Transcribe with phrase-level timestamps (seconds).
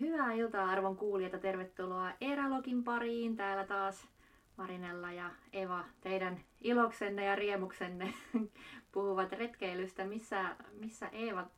[0.00, 3.36] Hyvää iltaa arvon kuulijat tervetuloa Eralogin pariin.
[3.36, 4.08] Täällä taas
[4.56, 8.14] Marinella ja Eva teidän iloksenne ja riemuksenne
[8.92, 10.04] puhuvat retkeilystä.
[10.04, 11.50] Missä, missä Eeva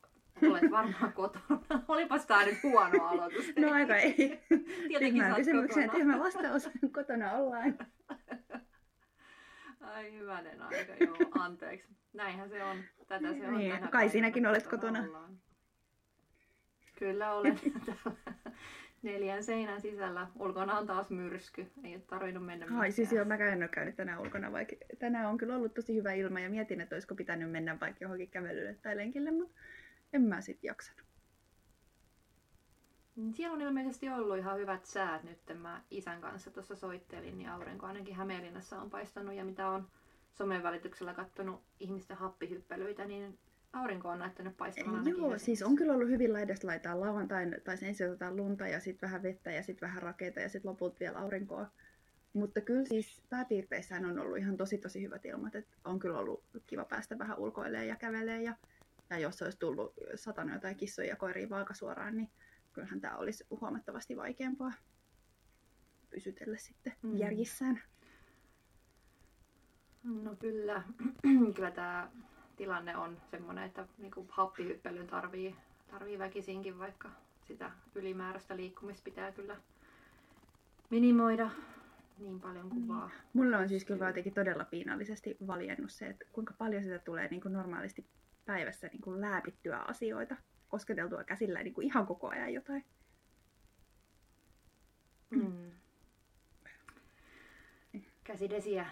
[0.50, 1.60] olet varmaan kotona?
[1.88, 3.52] Olipas tää nyt huono aloitus.
[3.58, 4.41] No aika ei.
[4.88, 6.70] Tietenkin sä kysymykseen tyhmä vastaus.
[6.93, 7.79] Kotona ollaan.
[9.80, 11.88] Ai hyvänen aika, joo, anteeksi.
[12.12, 12.77] Näinhän se on.
[13.09, 15.00] Tätä se on Niin, kai sinäkin olet kotona.
[15.02, 15.38] ollaan.
[16.98, 17.61] Kyllä olen
[19.02, 20.26] neljän seinän sisällä.
[20.39, 21.67] Ulkona on taas myrsky.
[21.84, 25.26] Ei ole tarvinnut mennä Ai siis joo, mäkään en ole käynyt tänään ulkona, vaikka tänään
[25.26, 28.75] on kyllä ollut tosi hyvä ilma ja mietin, että olisiko pitänyt mennä vaikka johonkin kävelylle
[28.75, 29.54] tai lenkille, mutta
[30.12, 31.03] en mä sit jaksanut.
[33.33, 35.39] Siellä on ilmeisesti ollut ihan hyvät säät nyt.
[35.59, 39.34] Mä isän kanssa tuossa soittelin, niin aurinko ainakin Hämeenlinnassa on paistanut.
[39.34, 39.89] Ja mitä on
[40.33, 43.39] somen välityksellä katsonut ihmisten happihyppelyitä, niin
[43.72, 47.77] aurinko on näyttänyt paistavan ainakin Joo, siis on kyllä ollut hyvin laidasta laitaa lauantain, tai
[47.77, 50.97] sen ensin otetaan lunta ja sitten vähän vettä ja sitten vähän rakeita ja sitten lopulta
[51.00, 51.67] vielä aurinkoa.
[52.33, 56.45] Mutta kyllä siis pääpiirteissään on ollut ihan tosi tosi hyvät ilmat, että on kyllä ollut
[56.67, 58.56] kiva päästä vähän ulkoilemaan ja kävelemään ja,
[59.11, 62.31] ja jos olisi tullut satanut jotain kissoja ja koiria vaakasuoraan, niin
[62.73, 64.73] kyllähän tämä olisi huomattavasti vaikeampaa
[66.11, 67.17] pysytellä sitten mm.
[67.17, 67.83] järjissään.
[70.05, 70.83] No kyllä,
[71.55, 72.11] kyllä tämä
[72.56, 75.56] tilanne on semmoinen, että niinku happihyppelyyn tarvii,
[75.91, 77.09] tarvii väkisinkin, vaikka
[77.47, 79.56] sitä ylimääräistä liikkumista pitää kyllä
[80.91, 81.50] minimoida
[82.19, 83.11] niin paljon kuin vaan.
[83.33, 87.41] Mulle on siis kyllä jotenkin todella piinallisesti valjennut se, että kuinka paljon sitä tulee niin
[87.41, 88.06] kuin normaalisti
[88.44, 90.37] päivässä niin kuin lääpittyä asioita,
[90.69, 92.84] kosketeltua käsillä niin kuin ihan koko ajan jotain.
[95.31, 95.70] Mm.
[98.25, 98.87] Käsidesiä,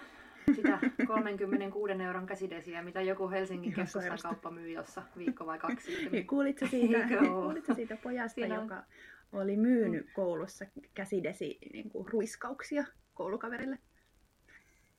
[0.54, 6.12] sitä 36 euron käsidesiä, mitä joku Helsingin keskustan kauppa myy jossa viikko vai kaksi sitten.
[6.12, 8.84] Niin kuulitko siitä, kuulitko siitä pojasta, Siinä on- joka
[9.32, 12.84] oli myynyt koulussa käsidesi niin kuin ruiskauksia
[13.14, 13.78] koulukaverille?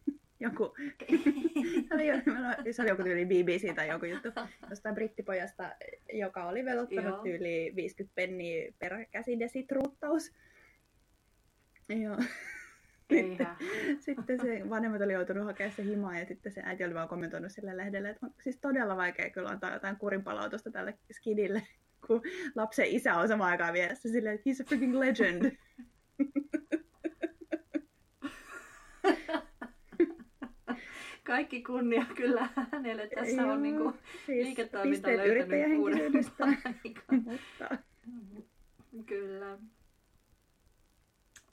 [0.40, 0.74] Joku,
[1.88, 4.30] se oli, se oli joku tyyli BBC tai joku juttu
[4.70, 5.72] jostain brittipojasta,
[6.14, 7.24] joka oli velottanut Joo.
[7.24, 10.32] tyyli 50 penniä per käsidesi truuttaus.
[11.90, 12.18] Joo.
[13.12, 13.58] Eihän.
[14.00, 17.52] Sitten se vanhemmat oli joutunut hakemaan se himaa ja sitten se äiti oli vaan kommentoinut
[17.52, 21.64] sille lehdelle, että on siis todella vaikea kyllä antaa jotain kurinpalautusta tälle skidille,
[22.08, 22.22] kun
[22.56, 25.52] lapsen isä on samaan aikaan vieressä silleen, että he's a freaking legend.
[31.24, 33.10] Kaikki kunnia kyllä hänelle.
[33.16, 33.94] Tässä Joo, on niinku
[34.26, 37.78] siis liiketoiminta löytänyt uuden mutta
[39.06, 39.58] Kyllä.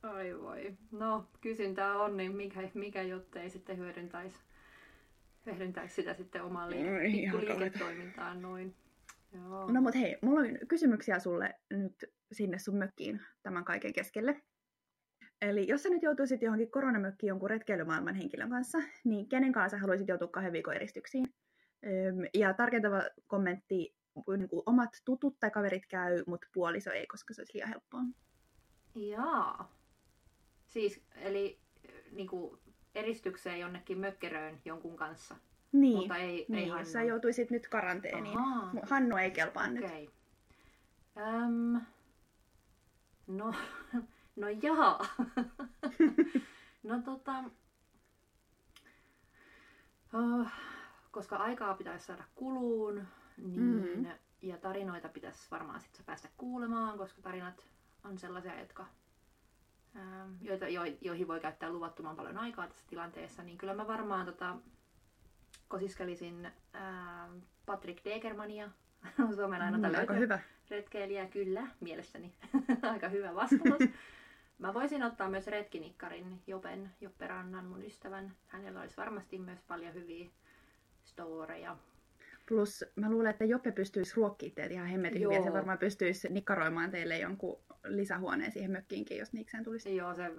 [0.03, 0.77] Oi voi.
[0.91, 4.39] No, kysyntää on, niin mikä, mikä jotta ei sitten hyödyntäisi
[5.47, 7.41] hyödyntäisi sitä sitten omaan kauheeta.
[7.41, 8.75] liiketoimintaan noin.
[9.33, 9.73] Joo.
[9.73, 14.43] No mut hei, mulla on kysymyksiä sulle nyt sinne sun mökkiin tämän kaiken keskelle.
[15.43, 19.81] Eli jos sä nyt joutuisit johonkin koronamökkiin jonkun retkeilymaailman henkilön kanssa, niin kenen kanssa sä
[19.81, 21.27] haluaisit joutua kahden viikon eristyksiin?
[22.35, 23.95] Ja tarkentava kommentti,
[24.37, 28.01] niin kuin omat tutut tai kaverit käy, mutta puoliso ei, koska se olisi liian helppoa.
[28.95, 29.78] Jaa.
[30.69, 31.59] Siis, eli
[32.13, 32.59] niin kuin
[32.95, 35.37] eristykseen jonnekin mökkeröön jonkun kanssa.
[35.73, 36.81] Niin, Mutta ei, ei niin Hannu.
[36.83, 38.39] jos sä joutuisit nyt karanteeniin.
[38.39, 38.73] Ahaa.
[38.91, 39.85] Hannu ei kelpaa nyt.
[39.85, 40.11] Okei.
[41.17, 41.81] Öm,
[43.27, 43.55] no,
[44.37, 45.07] no jaa.
[46.83, 47.45] no tota,
[50.13, 50.47] oh,
[51.11, 54.07] koska aikaa pitäisi saada kuluun, niin, Mhm.
[54.43, 57.67] ja tarinoita pitäisi varmaan sitten päästä kuulemaan, koska tarinat
[58.05, 58.87] on sellaisia, jotka,
[60.43, 64.57] joita, jo, joihin voi käyttää luvattoman paljon aikaa tässä tilanteessa, niin kyllä mä varmaan tota,
[65.69, 68.71] kosiskelisin ähm, Patrick Degermania,
[69.37, 70.39] Suomen ainoa Mm, aika hyvä.
[70.71, 72.35] retkeilijä, kyllä, mielestäni
[72.93, 73.91] aika hyvä vastaus.
[74.59, 78.33] Mä voisin ottaa myös retkinikkarin Jopen, Joppe Rannan, mun ystävän.
[78.47, 80.29] Hänellä olisi varmasti myös paljon hyviä
[81.05, 81.77] storeja.
[82.49, 85.37] Plus mä luulen, että Joppe pystyisi ruokkimaan teitä ihan hemmetin hyvin.
[85.37, 89.97] ja Se varmaan pystyisi nikkaroimaan teille jonkun lisähuoneen siihen mökkiinkin, jos niikseen tulisi.
[89.97, 90.31] Joo, se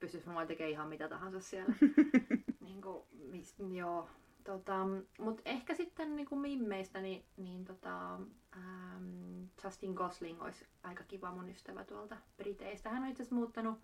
[0.00, 1.74] pystyisi varmaan tekemään ihan mitä tahansa siellä.
[2.66, 4.08] niin kuin, mis, joo.
[4.44, 4.86] Tota,
[5.18, 8.14] Mutta ehkä sitten niin kuin mimmeistä, niin, niin tota,
[8.56, 12.90] ähm, Justin Gosling olisi aika kiva mun ystävä tuolta Briteistä.
[12.90, 13.78] Hän on itse asiassa muuttanut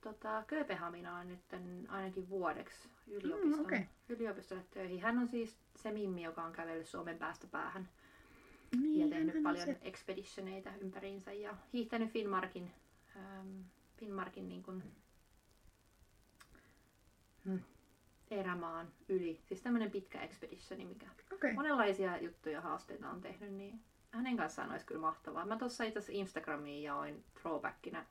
[0.00, 1.40] tota, Kööpenhaminaan nyt
[1.88, 3.86] ainakin vuodeksi yliopiston, Mm, okei.
[4.08, 5.00] yliopistolle töihin.
[5.02, 7.88] Hän on siis se mimmi, joka on kävellyt Suomen päästä päähän
[8.72, 9.78] ja Niin, tehnyt hän on paljon se.
[9.82, 12.70] expeditioneita ympäriinsä ja hiihtänyt Finnmarkin,
[13.16, 13.60] ähm,
[13.96, 14.82] Finnmarkin niin kuin,
[17.44, 17.60] hmm,
[18.30, 19.40] erämaan yli.
[19.44, 21.54] Siis tämmöinen pitkä expeditioni, mikä Okei.
[21.54, 23.80] monenlaisia juttuja haasteita on tehnyt, niin
[24.10, 25.46] hänen kanssaan olisi kyllä mahtavaa.
[25.46, 28.04] Mä tuossa itse asiassa Instagramiin jaoin throwbackina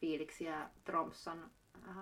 [0.00, 1.50] fiiliksiä Tromsan
[1.88, 1.96] äh,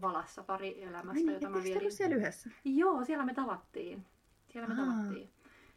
[0.00, 2.50] valassa pari elämästä, Ai, jota mä ollut siellä yhdessä?
[2.64, 4.06] Joo, siellä me tavattiin.
[4.52, 4.86] Siellä me Aa.
[4.86, 5.30] tavattiin.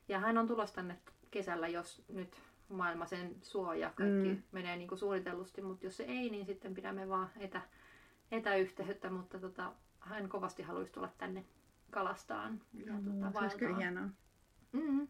[0.09, 0.97] Ja hän on tulossa tänne
[1.31, 4.41] kesällä, jos nyt maailma sen suo ja kaikki Mm.
[4.51, 7.61] menee niin kuin suunnitellusti, mutta jos se ei, niin sitten pidämme vaan etä,
[8.31, 11.45] etäyhteyttä, mutta tota, hän kovasti haluaisi tulla tänne
[11.91, 14.09] kalastaan ja Mm, tota, se olisi kyllä hienoa.
[14.71, 15.07] Mm.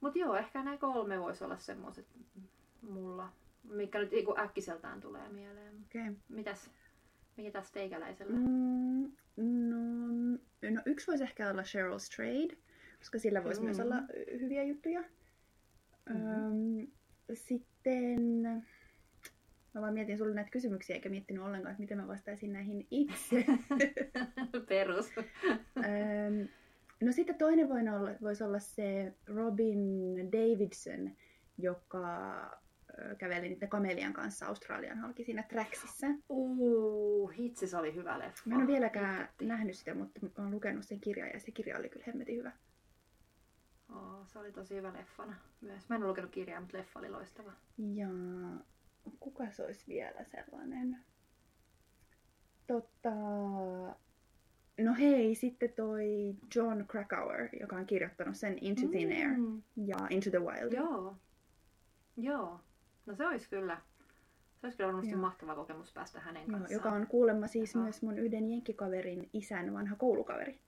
[0.00, 2.06] Mutta joo, ehkä nämä kolme voisi olla semmoiset
[2.82, 3.32] mulla,
[3.64, 5.74] mikä nyt niinku äkkiseltään tulee mieleen.
[5.90, 6.14] Okay.
[6.28, 6.70] Mitäs,
[7.36, 8.36] mitäs teikäläisellä?
[8.36, 9.12] Mm,
[9.70, 12.56] no, no, yksi voisi ehkä olla Cheryl's Trade,
[13.02, 13.64] koska sillä voisi Mm.
[13.64, 15.00] myös olla y- hyviä juttuja.
[16.10, 16.26] Mhm.
[16.28, 16.86] Öm,
[17.34, 18.42] sitten
[19.74, 23.44] mä vaan mietin sulle näitä kysymyksiä, eikä miettinyt ollenkaan, että miten mä vastaisin näihin itse.
[24.68, 25.12] Perus.
[25.76, 26.48] Öm,
[27.02, 29.80] no sitten toinen voi olla, voisi olla se Robin
[30.32, 31.10] Davidson,
[31.58, 32.12] joka
[33.18, 36.06] käveli niiden kamelian kanssa Australian halki siinä Tracksissa.
[36.28, 38.42] Uu, hitsi se oli hyvä leffa.
[38.46, 39.48] Mä en ole vieläkään Itkettiin.
[39.48, 42.52] nähnyt sitä, mutta mä oon lukenut sen kirjan ja se kirja oli kyllä hemmetin hyvä.
[43.94, 45.88] Oo, se oli tosi hyvä leffana myös.
[45.88, 47.52] Mä en ole lukenut kirjaa, mutta leffa oli loistava.
[47.78, 48.08] Ja
[49.20, 50.98] kuka se olisi vielä sellainen?
[52.66, 53.10] Totta...
[54.80, 59.96] No hei, sitten toi John Krakauer, joka on kirjoittanut sen Into Thin Air Mm, ja
[60.10, 60.72] Into the Wild.
[60.72, 61.16] Joo.
[62.16, 62.60] Joo.
[63.06, 63.80] No se olisi kyllä.
[64.60, 65.20] Se olisi kyllä varmasti Joo.
[65.20, 66.72] mahtava kokemus päästä hänen Joo, kanssaan.
[66.72, 67.84] joka on kuulemma siis Joo.
[67.84, 70.60] myös mun yhden jenkkikaverin isän vanha koulukaveri.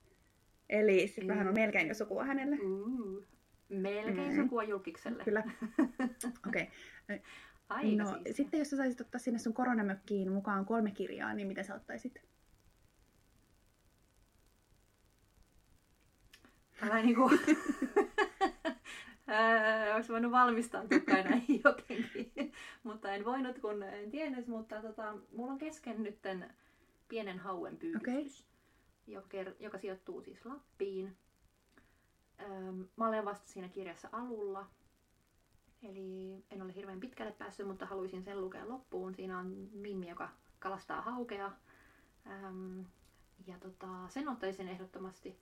[0.69, 1.59] Eli sitten vähän on Mm.
[1.59, 2.57] melkein jo sukua hänelle.
[2.59, 3.23] Uu,
[3.69, 4.43] melkein Mm.
[4.43, 5.23] sukua julkikselle.
[5.23, 5.43] Kyllä.
[6.47, 6.71] Okei.
[7.69, 8.33] Aika No, siistiä.
[8.33, 12.21] sitten jos sä saisit ottaa sinne sun koronamökkiin mukaan kolme kirjaa, niin mitä sä ottaisit?
[16.81, 17.29] Älä niinku...
[19.95, 22.51] Olisi voinut valmistautua kai näihin jotenkin,
[22.83, 24.47] mutta en voinut, kun en tiennyt.
[24.47, 26.53] Mutta tota, mulla on kesken nytten
[27.07, 28.54] pienen hauen pyydystys, joka, ker-
[29.59, 31.17] joka sijoittuu siis Lappiin.
[32.95, 34.67] Mä olen vasta siinä kirjassa alulla,
[35.83, 39.15] eli en ole hirveän pitkälle päässyt, mutta haluaisin sen lukea loppuun.
[39.15, 40.29] Siinä on Mimmi, joka
[40.59, 41.51] kalastaa haukea.
[43.47, 45.37] Ja tota, sen ottaisin ehdottomasti.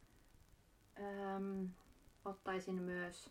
[2.25, 3.30] Ottaisin myös...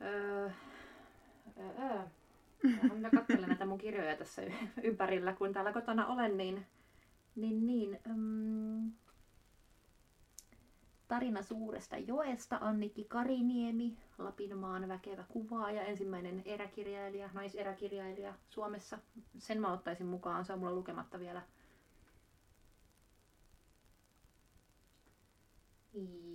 [0.00, 0.50] Öö,
[1.58, 2.02] öö, öö.
[3.00, 4.42] Mä katselen näitä mun kirjoja tässä
[4.82, 6.66] ympärillä, kun täällä kotona olen, niin,
[7.36, 8.92] niin, niin öm,
[11.08, 18.98] Tarina suuresta joesta, Annikki Kariniemi, Lapinmaan väkevä kuvaaja, ensimmäinen eräkirjailija, naiseräkirjailija Suomessa.
[19.38, 21.42] Sen mä ottaisin mukaan, se on mulla lukematta vielä.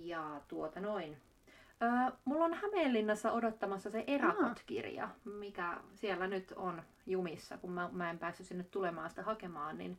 [0.00, 1.16] Ja tuota noin.
[1.82, 1.90] Öö,
[2.24, 8.18] mulla on Hämeenlinnassa odottamassa se Erakot-kirja, mikä siellä nyt on jumissa, kun mä, mä en
[8.18, 9.98] päässyt sinne tulemaan sitä hakemaan, niin,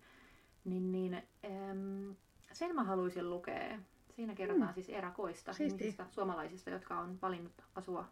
[0.66, 1.14] niin, niin
[1.46, 2.16] äm,
[2.54, 3.80] sen mä haluaisin lukea.
[4.16, 4.74] Siinä kerrotaan Mm.
[4.74, 8.08] siis erakoista, ihmisistä, suomalaisista, jotka on valinnut asua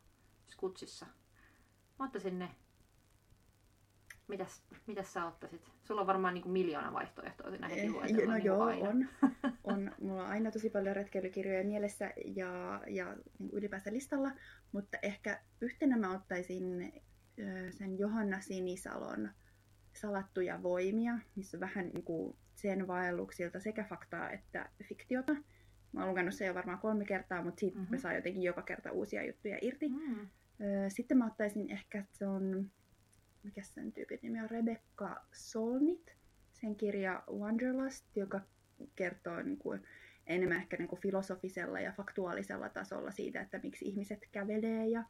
[0.47, 1.05] Skutsissa.
[1.99, 2.49] Mä ottaisin ne.
[4.27, 5.61] Mitäs, mitäs sä ottaisit?
[5.83, 8.89] Sulla on varmaan niin miljoona vaihtoehtoa näihin Eh, luetella, no niin joo, kuin aina.
[8.89, 9.07] on.
[9.63, 9.91] on.
[10.01, 14.31] Mulla on aina tosi paljon retkeilykirjoja mielessä ja, ja niin kuin ylipäänsä listalla,
[14.71, 16.93] mutta ehkä yhtenä mä ottaisin
[17.71, 19.29] sen Johanna Sinisalon
[19.93, 25.35] Salattuja voimia, missä on vähän niin kuin sen vaelluksilta sekä faktaa että fiktiota.
[25.91, 27.85] Mä oon lukenut sen jo varmaan kolme kertaa, mutta siitä mm-hmm.
[27.85, 27.95] Mhm.
[27.95, 29.89] mä saan jotenkin joka kerta uusia juttuja irti.
[29.89, 30.27] Mm.
[30.87, 32.71] Sitten mä ottaisin ehkä ton,
[33.43, 36.15] mikä sen tyypin nimi on, Rebecca Solnit,
[36.53, 38.41] sen kirja Wanderlust, joka
[38.95, 39.83] kertoo niin kuin,
[40.27, 45.03] enemmän ehkä niin kuin filosofisella ja faktuaalisella tasolla siitä, että miksi ihmiset kävelee ja,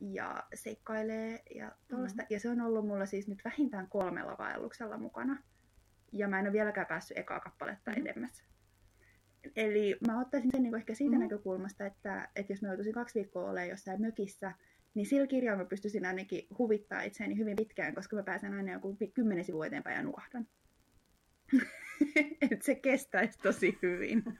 [0.00, 2.22] ja seikkailee ja tollaista.
[2.30, 5.42] Ja se on ollut mulla siis nyt vähintään kolmella vaelluksella mukana.
[6.12, 8.00] Ja mä en ole vieläkään päässyt ekaa kappaletta Mhm.
[8.00, 8.44] edemmäs.
[9.56, 11.22] Eli mä ottaisin sen niin ehkä siitä Mhm.
[11.22, 14.52] näkökulmasta, että, että jos mä joutuisin kaksi viikkoa olemaan jossain mökissä,
[14.94, 18.96] niin sillä kirjalla mä pystyisin ainakin huvittaa itseäni hyvin pitkään, koska mä pääsen aina joku
[19.14, 20.46] kymmenen sivua eteenpäin ja nuahdan.
[22.50, 24.22] että se kestäisi tosi hyvin.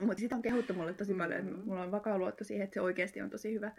[0.00, 1.64] Mutta sitä on kehuttu mulle tosi paljon, että Mm.
[1.64, 3.72] mulla on vakaa luotto siihen, että se oikeasti on tosi hyvä.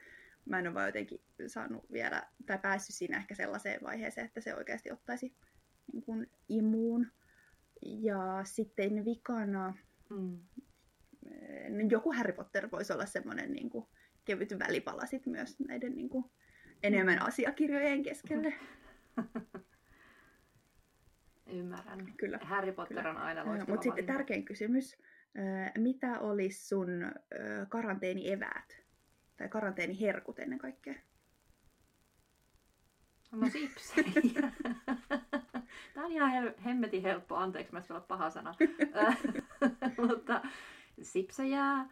[0.47, 4.55] Mä en ole vaan jotenkin saanut vielä, tai päässyt siinä ehkä sellaiseen vaiheeseen, että se
[4.55, 5.35] oikeasti ottaisi
[5.93, 7.07] niin kuin imuun.
[7.81, 9.73] Ja sitten vikana,
[10.09, 10.39] Mm.
[11.69, 13.87] no joku Harry Potter voisi olla semmoinen niin kuin
[14.25, 16.25] kevyt välipala sit myös näiden niin kuin
[16.83, 18.53] enemmän asiakirjojen keskelle.
[21.53, 22.13] Ymmärrän.
[22.17, 22.39] Kyllä.
[22.41, 23.09] Harry Potter Kyllä.
[23.09, 24.97] on aina loistava Mutta sitten tärkein kysymys,
[25.77, 26.89] mitä olisi sun
[27.69, 28.86] karanteenieväät?
[29.37, 30.95] Tai karanteeniherkut ennen kaikkea?
[33.31, 34.51] No sipsejä.
[35.93, 38.55] Tämä on ihan hemmetin helppo, anteeksi mä olla paha sana.
[40.07, 40.41] Mutta
[41.01, 41.85] sipsejä,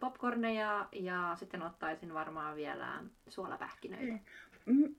[0.00, 4.18] popcorneja ja sitten ottaisin varmaan vielä suolapähkinöitä.
[4.66, 4.94] Mm,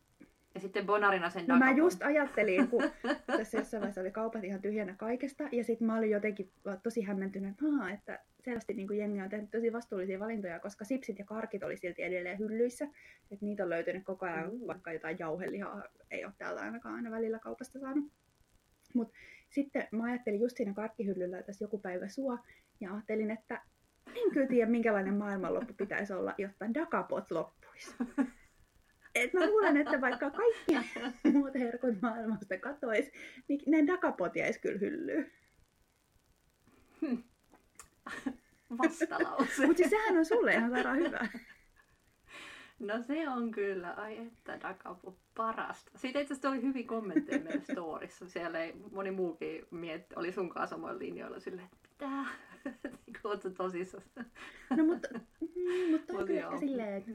[0.55, 2.83] Ja sitten bonarina sen No mä just ajattelin, kun
[3.37, 6.51] tässä jossain vaiheessa oli kaupat ihan tyhjänä kaikesta, ja sitten mä olin jotenkin
[6.83, 11.19] tosi hämmentynyt, että, että selvästi niin kuin jengi on tehnyt tosi vastuullisia valintoja, koska sipsit
[11.19, 12.85] ja karkit oli silti edelleen hyllyissä,
[13.31, 14.67] että niitä on löytynyt koko ajan, Mm.
[14.67, 18.11] vaikka jotain jauhelihaa ei ole täältä ainakaan aina välillä kaupasta saanut.
[18.93, 19.17] Mutta
[19.49, 22.37] sitten mä ajattelin just siinä karkkihyllyllä tässä joku päivä sua,
[22.79, 23.61] ja ajattelin, että
[24.15, 27.95] en kyllä tiedä, minkälainen maailmanloppu pitäisi olla, jotta Dakapot loppuisi.
[29.15, 30.73] Et mä luulen, että vaikka kaikki
[31.33, 33.11] muut herkut maailmasta katois,
[33.47, 35.31] niin ne dakapot jäis kyllä hyllyyn.
[38.83, 39.67] Vastalause.
[39.67, 41.27] Mutta siis sehän on sulle ihan sairaan hyvä.
[42.79, 45.91] No se on kyllä, ai että Dakapu parasta.
[45.95, 48.29] Siitä itse asiassa oli hyvin kommentteja meidän storissa.
[48.29, 52.25] Siellä ei, moni muukin miet, oli sun kanssa samoilla linjoilla silleen, että mitä?
[53.05, 54.03] Niin Ootko tosissaan?
[54.77, 57.11] No mutta, mm, mutta on kyllä ehkä silleen, että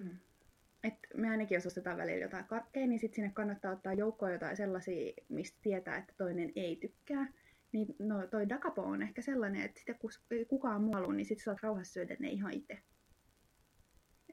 [0.84, 4.56] et me ainakin jos ostetaan välillä jotain karkkeja, niin sitten sinne kannattaa ottaa joukkoon jotain
[4.56, 7.26] sellaisia, mistä tietää, että toinen ei tykkää.
[7.72, 11.26] Niin no toi Dakapo on ehkä sellainen, että sitä kus- ei kukaan muu halua, niin
[11.26, 12.78] sit saat rauhassa syödä ne ihan itse.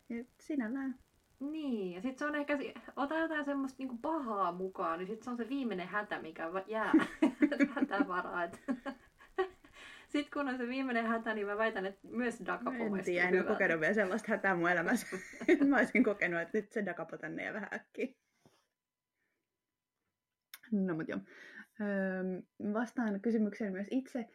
[0.10, 1.00] Et sinällään.
[1.40, 2.58] Niin, ja sitten se on ehkä,
[2.96, 6.92] ota jotain semmoista niinku pahaa mukaan, niin sitten se on se viimeinen hätä, mikä jää
[7.76, 8.44] hätävaraa.
[8.44, 8.62] Et
[10.12, 13.36] sitten kun on se viimeinen hätä, niin mä väitän, että myös Dakapo En tiedä, en
[13.36, 15.18] ole kokenut vielä sellaista hätää mun elämässä.
[15.68, 18.08] mä olisin kokenut, että nyt se Dakapo tänne ja vähän äkkiä.
[20.72, 21.20] No mut joo.
[21.82, 22.24] Öö,
[22.74, 24.26] vastaan kysymykseen myös itse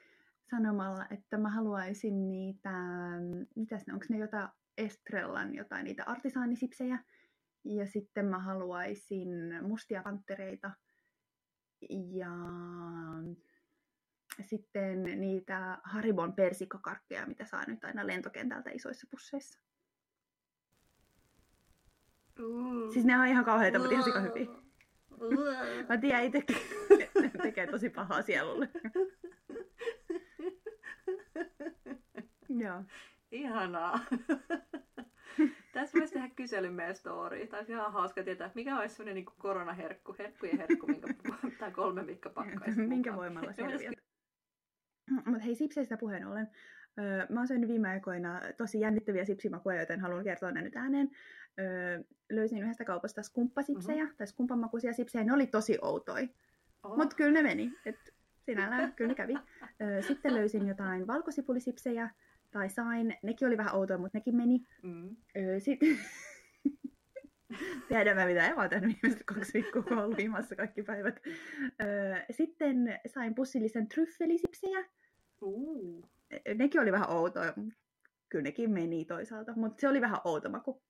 [0.50, 2.72] sanomalla, että mä haluaisin niitä,
[3.56, 6.98] mitäs ne, onko ne jotain Estrellan, jotain niitä artisaanisipsejä.
[7.64, 9.28] Ja sitten mä haluaisin
[9.62, 10.70] mustia panttereita.
[11.90, 12.30] Ja
[14.40, 19.60] sitten niitä Haribon persikkakarkkeja, mitä saa nyt aina lentokentältä isoissa pusseissa.
[22.38, 22.92] Mm.
[22.92, 24.46] Siis ne on ihan kauheita, mutta ihan sikahyviä.
[24.46, 25.86] Mm.
[25.88, 26.56] Mä tiedän itsekin,
[27.28, 28.68] tekee tosi pahaa sielulle.
[32.48, 32.84] Joo.
[33.30, 34.00] Ihanaa.
[35.72, 37.46] Tässä voisi tehdä kyselyn meidän story.
[37.46, 41.14] Tai olisi ihan hauska tietää, että mikä olisi sellainen niin koronaherkku, herkkujen herkku, minkä,
[41.58, 42.80] tai kolme viikko pakkaisi.
[42.80, 43.94] Minkä voimalla selviät?
[45.26, 46.50] Mutta hei, sipseistä puheen ollen.
[46.98, 51.10] Öö, mä oon syönyt viime aikoina tosi jännittäviä sipsimakuja, joten haluan kertoa ne nyt ääneen.
[51.60, 55.24] Öö, löysin yhdestä kaupasta skumppasipsejä, tai skumppamakuisia sipsejä.
[55.24, 56.28] Ne oli tosi outoja.
[56.96, 57.72] Mutta kyllä ne meni.
[57.86, 58.14] Et
[58.46, 59.34] sinällään kyllä ne kävi.
[60.06, 62.10] Sitten löysin jotain valkosipulisipsejä,
[62.50, 63.16] tai sain.
[63.22, 64.66] Nekin oli vähän outoja, mutta nekin meni.
[64.82, 65.16] Mm.
[65.58, 65.98] Sitten...
[67.88, 71.20] Tiedän mä mitä, mä oon tehnyt viimeiset kaksi viikkoa, kun ollut himassa kaikki päivät.
[72.30, 74.84] Sitten sain pussillisen tryffelisipsejä.
[75.40, 76.10] Uh.
[76.54, 77.54] Nekin oli vähän outoja.
[78.28, 80.82] Kyllä nekin meni toisaalta, mutta se oli vähän outo maku.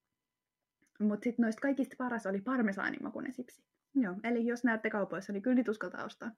[1.01, 3.63] Mutta sitten noista kaikista paras oli parmesaanimakuinen sipsi.
[3.95, 6.31] Joo, eli jos näette kaupoissa, niin kyllä niitä uskaltaa ostaa.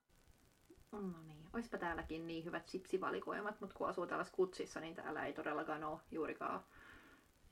[0.92, 5.32] No niin, oispa täälläkin niin hyvät sipsivalikoimat, mutta kun asuu täällä Skutsissa, niin täällä ei
[5.32, 6.60] todellakaan ole juurikaan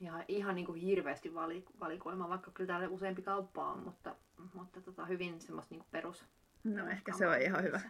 [0.01, 4.15] ihan, ihan niin kuin hirveästi vali, valikoimaa, vaikka kyllä täällä useampi kauppa on, mutta,
[4.55, 6.25] mutta tota, hyvin semmoista niin kuin perus.
[6.65, 7.81] No ehkä se on ihan hyvä.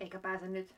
[0.00, 0.74] Eikä pääse nyt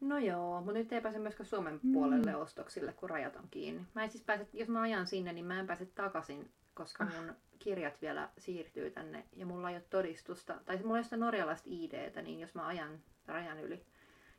[0.00, 1.92] No joo, mutta nyt ei pääse myöskään Suomen Mm.
[1.92, 3.86] puolelle ostoksille, kun rajat on kiinni.
[3.94, 7.34] Mä en siis pääse, jos mä ajan sinne, niin mä en pääse takaisin, koska Ah.
[7.58, 11.68] Kirjat vielä siirtyy tänne ja mulla ei ole todistusta, tai mulla ei ole sitä norjalaista
[11.72, 13.86] IDtä, niin jos mä ajan rajan yli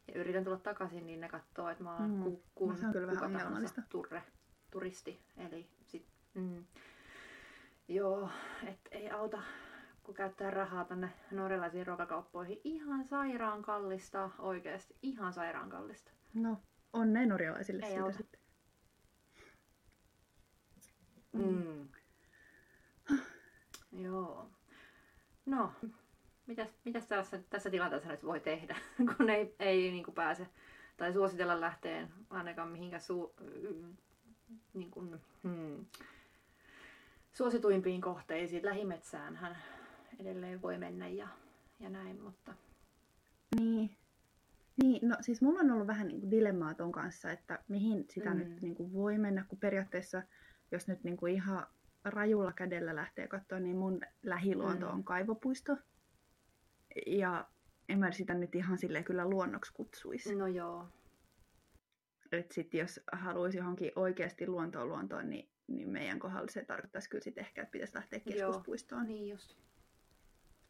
[0.07, 2.23] ja yritän tulla takaisin, niin ne katsoo, että mä oon Mm.
[2.23, 3.81] ku, kun No kyllä vähän kuka tahansa ongelmallista.
[3.89, 4.23] turre,
[4.71, 5.19] turisti.
[5.37, 6.65] Eli sit, mm,
[7.87, 8.29] joo,
[8.67, 9.41] et ei auta
[10.03, 12.61] kun käyttää rahaa tänne norjalaisiin ruokakauppoihin.
[12.63, 14.95] Ihan sairaan kallista, oikeasti.
[15.01, 16.11] Ihan sairaan kallista.
[16.33, 16.57] No,
[16.93, 18.17] onnea norjalaisille Ei siitä auta.
[18.17, 18.39] sitten.
[21.33, 21.87] Mm.
[23.91, 24.49] Joo.
[25.45, 25.71] No,
[26.47, 28.75] mitäs, mitäs tässä, tässä tilanteessa nyt voi tehdä,
[29.17, 30.47] kun ei, ei niin kuin pääse
[30.97, 33.35] tai suositella lähteen ainakaan mihinkään su,
[34.73, 35.85] niin kuin, hmm,
[37.31, 38.65] suosituimpiin kohteisiin.
[38.65, 39.57] Lähimetsään hän
[40.19, 41.27] edelleen voi mennä ja,
[41.79, 42.53] ja näin, mutta
[43.59, 43.89] Niin.
[44.83, 48.29] Niin, no siis mulla on ollut vähän niin kuin dilemmaa ton kanssa, että mihin sitä
[48.29, 48.37] Mm.
[48.37, 50.21] nyt niin kuin voi mennä, kun periaatteessa,
[50.71, 51.67] jos nyt niin kuin ihan
[52.09, 54.93] rajulla kädellä lähtee katsoa, niin mun lähiluonto Mm.
[54.93, 55.77] on kaivopuisto.
[57.07, 57.47] Ja
[57.89, 60.35] en mä sitä nyt ihan silleen kyllä luonnoksi kutsuisi.
[60.35, 60.87] no joo.
[62.31, 67.23] että sit jos haluaisi johonkin oikeasti luontoon luontoon, niin, niin meidän kohdalla se tarkoittaisi kyllä
[67.23, 69.01] sit ehkä, että pitäisi lähteä keskuspuistoon.
[69.01, 69.57] Joo, niin just.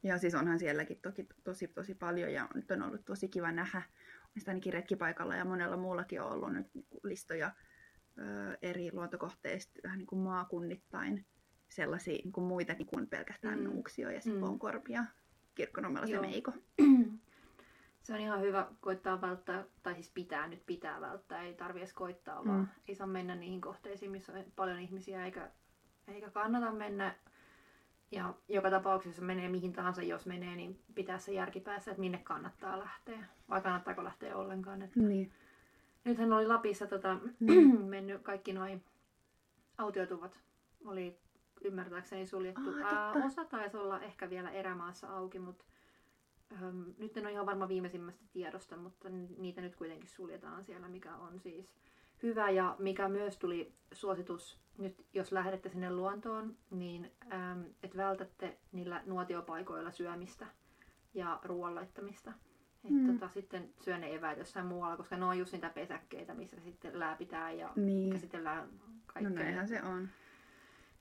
[0.03, 3.81] Ja siis onhan sielläkin toki tosi tosi paljon ja nyt on ollut tosi kiva nähdä.
[4.27, 6.67] Mielestäni ainakin retkipaikalla ja monella muullakin on ollut nyt
[7.03, 7.51] listoja ö,
[8.61, 11.25] eri luontokohteista vähän niin kuin maakunnittain
[11.69, 13.63] sellaisia niin kuin muitakin kuin pelkästään mm.
[13.63, 15.05] Nuuksio ja Sipoonkorpi ja
[15.55, 16.53] Kirkkonummella se Meiko.
[18.03, 21.93] Se on ihan hyvä koittaa välttää, tai siis pitää nyt pitää välttää, ei tarvi edes
[21.93, 22.67] koittaa, vaan mm.
[22.87, 25.51] ei saa mennä niihin kohteisiin, missä on paljon ihmisiä, eikä,
[26.07, 27.15] eikä kannata mennä.
[28.11, 32.17] Ja joka tapauksessa menee mihin tahansa, jos menee, niin pitää se järki päässä, että minne
[32.17, 34.81] kannattaa lähteä, vai kannattaako lähteä ollenkaan.
[34.81, 35.33] Että Niin.
[36.03, 37.85] Nythän oli Lapissa tota, Mm.
[37.95, 38.83] mennyt kaikki noin
[39.77, 40.39] autiotuvat,
[40.85, 41.17] oli
[41.63, 42.69] ymmärtääkseni suljettu.
[42.83, 45.65] Aa, Ää, osa taisi olla ehkä vielä erämaassa auki, mutta
[46.61, 50.87] äm, nyt en ole ihan varma viimeisimmästä tiedosta, mutta ni- niitä nyt kuitenkin suljetaan siellä,
[50.87, 51.73] mikä on siis
[52.23, 52.49] hyvä.
[52.49, 59.03] Ja mikä myös tuli suositus, nyt jos lähdette sinne luontoon, niin äm, että vältätte niillä
[59.05, 60.47] nuotiopaikoilla syömistä
[61.13, 62.33] ja ruoan laittamista.
[62.83, 63.07] Et Mm.
[63.13, 66.99] tota, sitten syö ne eväät jossain muualla, koska ne on just niitä pesäkkeitä, missä sitten
[66.99, 68.13] lääpitään ja Niin.
[68.13, 69.29] käsitellään No kaikkea.
[69.35, 70.09] näinhän se on.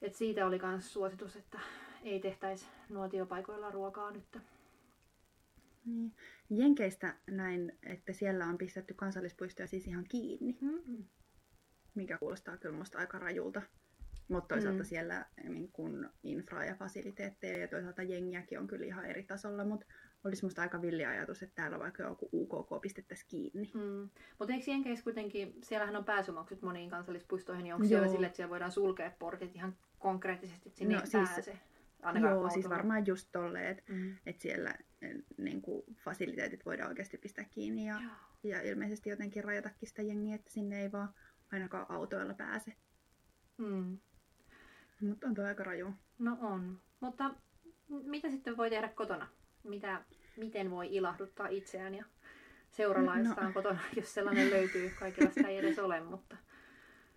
[0.02, 1.60] Et siitä oli myös suositus, että
[2.02, 4.38] ei tehtäisi nuotiopaikoilla ruokaa nyt.
[5.84, 6.14] Niin.
[6.50, 11.04] Jenkeistä näin, että siellä on pistetty kansallispuistoja siis ihan kiinni, Mm-mm.
[11.94, 13.62] mikä kuulostaa kyllä musta aika rajulta.
[14.28, 14.84] Mutta toisaalta Mm.
[14.84, 19.86] siellä niin kun infraa ja fasiliteetteja ja toisaalta jengiäkin on kyllä ihan eri tasolla, mutta
[20.24, 23.70] olisi musta aika villi ajatus, että täällä vaikka joku UKK pistettäisiin kiinni.
[23.74, 24.08] Mm.
[24.38, 28.12] Mutta eikö Jenkeissä kuitenkin, siellähän on pääsymaksut moniin kansallispuistoihin, niin onko siellä Joo.
[28.12, 31.58] sille, että siellä voidaan sulkea portit ihan konkreettisesti, että sinne No ei siis- pääse?
[32.02, 32.76] Ainakaan Joo, siis autolla.
[32.76, 34.16] varmaan just tolleen, että Mm.
[34.26, 38.12] et siellä eh, niin kuin fasiliteetit voidaan oikeasti pistää kiinni ja, Joo.
[38.42, 41.14] ja ilmeisesti jotenkin rajatakin sitä jengiä, että sinne ei vaan
[41.52, 42.72] ainakaan autoilla pääse.
[43.58, 43.98] Mm.
[45.00, 45.92] Mutta on tuo aika raju.
[46.18, 46.80] No on.
[47.00, 47.34] Mutta
[47.88, 49.28] mitä sitten voi tehdä kotona?
[49.64, 50.04] Mitä,
[50.36, 52.04] miten voi ilahduttaa itseään ja
[52.70, 53.52] seuralaistaan No.
[53.52, 54.90] kotona, jos sellainen löytyy.
[54.98, 56.36] Kaikilla sitä ei edes ole, mutta...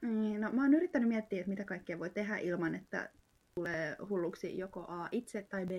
[0.02, 3.10] Niin, no mä oon yrittänyt miettiä, että mitä kaikkea voi tehdä ilman, että
[3.56, 5.72] tulee hulluksi joko A itse tai B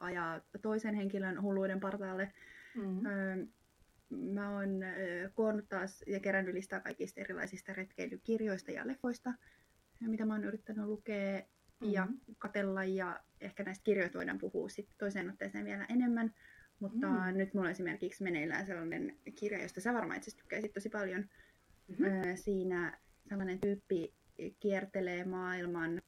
[0.00, 2.32] ajaa toisen henkilön hulluuden partaalle.
[2.74, 3.06] Mm.
[3.06, 3.36] Öö,
[4.10, 4.80] mä oon
[5.34, 9.34] koonnut taas ja kerännyt listaa kaikista erilaisista retkeilykirjoista ja leffoista,
[10.00, 11.42] mitä mä oon yrittänyt lukea
[11.80, 12.14] ja Mhm.
[12.38, 16.34] katella ja ehkä näistä kirjoista voidaan puhua sitten toiseen otteeseen vielä enemmän.
[16.80, 17.38] Mutta Mm.
[17.38, 21.24] nyt mulla on esimerkiksi meneillään sellainen kirja, josta sä varmaan itse tykkäisit tosi paljon.
[21.88, 22.04] Mhm.
[22.04, 24.14] Öö, Siinä sellainen tyyppi
[24.60, 26.02] kiertelee maailman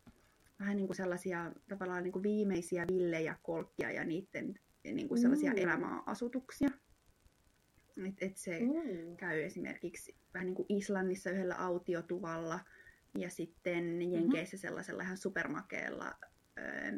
[0.61, 5.51] vähän niin kuin sellaisia tavallaan niin kuin viimeisiä villejä kolkkia ja niiden niin kuin sellaisia
[5.53, 5.59] Mm.
[5.59, 6.71] elämäasutuksia.
[8.09, 9.17] Et, et se Mm.
[9.17, 12.61] käy esimerkiksi vähän niin kuin Islannissa yhdellä autiotuvalla
[13.21, 16.15] ja sitten Jenkeissä sellaisella ihan supermakeella,
[16.59, 16.93] öö,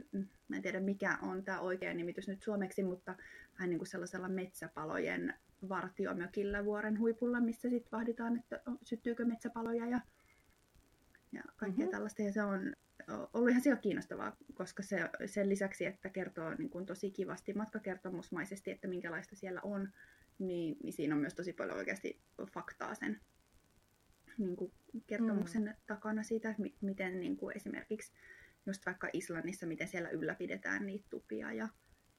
[0.48, 3.14] mä en tiedä mikä on tämä oikea nimitys nyt suomeksi, mutta
[3.52, 5.34] vähän niin kuin sellaisella metsäpalojen
[5.68, 10.00] vartiomökillä vuoren huipulla, missä sitten vahditaan, että syttyykö metsäpaloja ja,
[11.32, 11.90] ja kaikkea Mhm.
[11.90, 12.22] tällaista.
[12.22, 12.74] Ja se on
[13.34, 18.70] ollut ihan siellä kiinnostavaa, koska se, sen lisäksi, että kertoo niin kuin tosi kivasti matkakertomusmaisesti,
[18.70, 19.92] että minkälaista siellä on,
[20.38, 22.20] niin, niin siinä on myös tosi paljon oikeasti
[22.52, 23.20] faktaa sen
[24.38, 24.72] niin kuin
[25.06, 25.74] kertomuksen mm.
[25.86, 28.12] takana siitä, että mi- miten niin kuin esimerkiksi
[28.66, 31.68] just vaikka Islannissa, miten siellä ylläpidetään niitä tupia ja,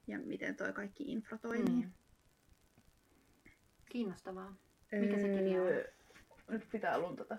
[0.07, 1.85] ja miten toi kaikki infra toimii.
[1.85, 1.91] Mm.
[3.89, 4.55] Kiinnostavaa.
[4.91, 5.67] Mikä se kirja on?
[5.67, 5.91] Öö,
[6.47, 7.37] Nyt pitää luntata.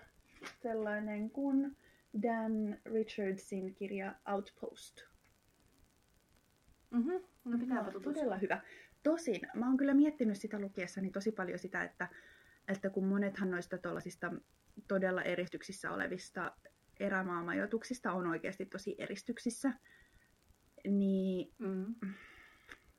[0.62, 1.76] Sellainen kuin
[2.22, 5.00] Dan Richardsin kirja Outpost.
[6.90, 7.20] Mm-hmm.
[7.44, 8.12] No pitääpä Joo, tutustua.
[8.12, 8.60] todella hyvä.
[9.02, 12.08] Tosin, mä oon kyllä miettinyt sitä lukiessani tosi paljon sitä, että,
[12.68, 14.32] että kun monethan noista tuollaisista
[14.88, 16.52] todella eristyksissä olevista
[17.00, 19.72] erämaamajoituksista on oikeasti tosi eristyksissä,
[20.88, 21.94] niin, Mm.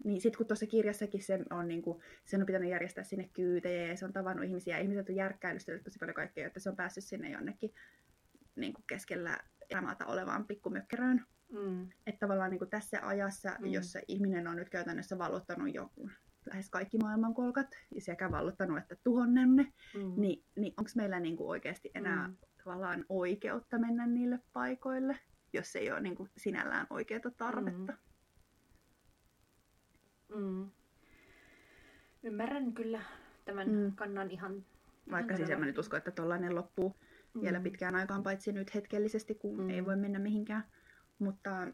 [0.04, 3.88] niin sitten kun tuossa kirjassakin se on, niin kuin, sen on pitänyt järjestää sinne kyytejä
[3.88, 6.76] ja se on tavannut ihmisiä ja ihmiset on järkkäilystellyt tosi paljon kaikkea, että se on
[6.76, 7.74] päässyt sinne jonnekin
[8.56, 9.38] niin kuin keskellä
[9.70, 11.26] erämaata olevaan pikkumökkeröön.
[11.52, 11.90] Mm.
[12.08, 13.66] Että tavallaan niin kuin tässä ajassa, Mm.
[13.66, 15.90] jossa ihminen on nyt käytännössä vallottanut jo
[16.46, 20.14] lähes kaikki maailmankolkat, ja sekä vallottanut että tuhonnut ne, Mm.
[20.22, 22.34] niin, niin onko meillä niin kuin oikeasti enää Mm.
[22.34, 22.38] mm.
[22.64, 25.20] tavallaan oikeutta mennä niille paikoille,
[25.54, 27.94] jos ei ole niin kuin sinällään oikeaa tarvetta?
[30.36, 30.70] Mm.
[32.24, 33.02] Ymmärrän kyllä
[33.46, 33.96] tämän Mm.
[33.96, 34.66] kannan ihan...
[35.12, 36.96] Vaikka ihan siis en mä nyt usko, että tollainen loppuu
[37.34, 37.42] Mm.
[37.42, 39.70] vielä pitkään aikaan, paitsi nyt hetkellisesti, kun Mm.
[39.70, 40.64] ei voi mennä mihinkään.
[41.20, 41.68] Mutta,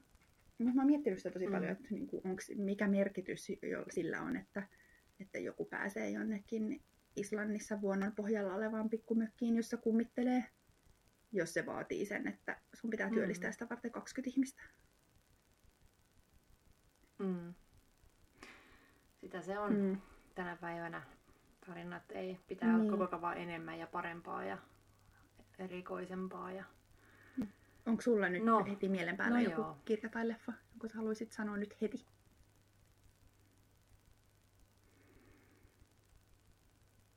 [0.57, 1.51] mutta mä oon miettinyt sitä tosi Mm.
[1.51, 4.67] paljon, että niin kuin, onks, mikä merkitys jo sillä on, että,
[5.19, 6.83] että joku pääsee jonnekin
[7.15, 10.43] Islannissa vuonon pohjalla olevaan pikkumökkiin, jossa kummittelee,
[11.31, 14.63] jos se vaatii sen, että sun pitää työllistää sitä varten 20 ihmistä.
[17.19, 17.53] Mm.
[19.21, 19.97] Sitä se on mm.
[20.35, 21.01] tänä päivänä.
[21.65, 22.81] Tarinat ei pitää niin.
[22.81, 24.57] olla koko ajan vaan enemmän ja parempaa ja
[25.59, 26.51] erikoisempaa.
[26.51, 26.63] Ja...
[27.87, 28.65] Onko sulla nyt no.
[28.65, 29.77] heti mielen päällä no joku joo.
[29.85, 32.05] kirja tai leffa, jonka haluaisit sanoa nyt heti?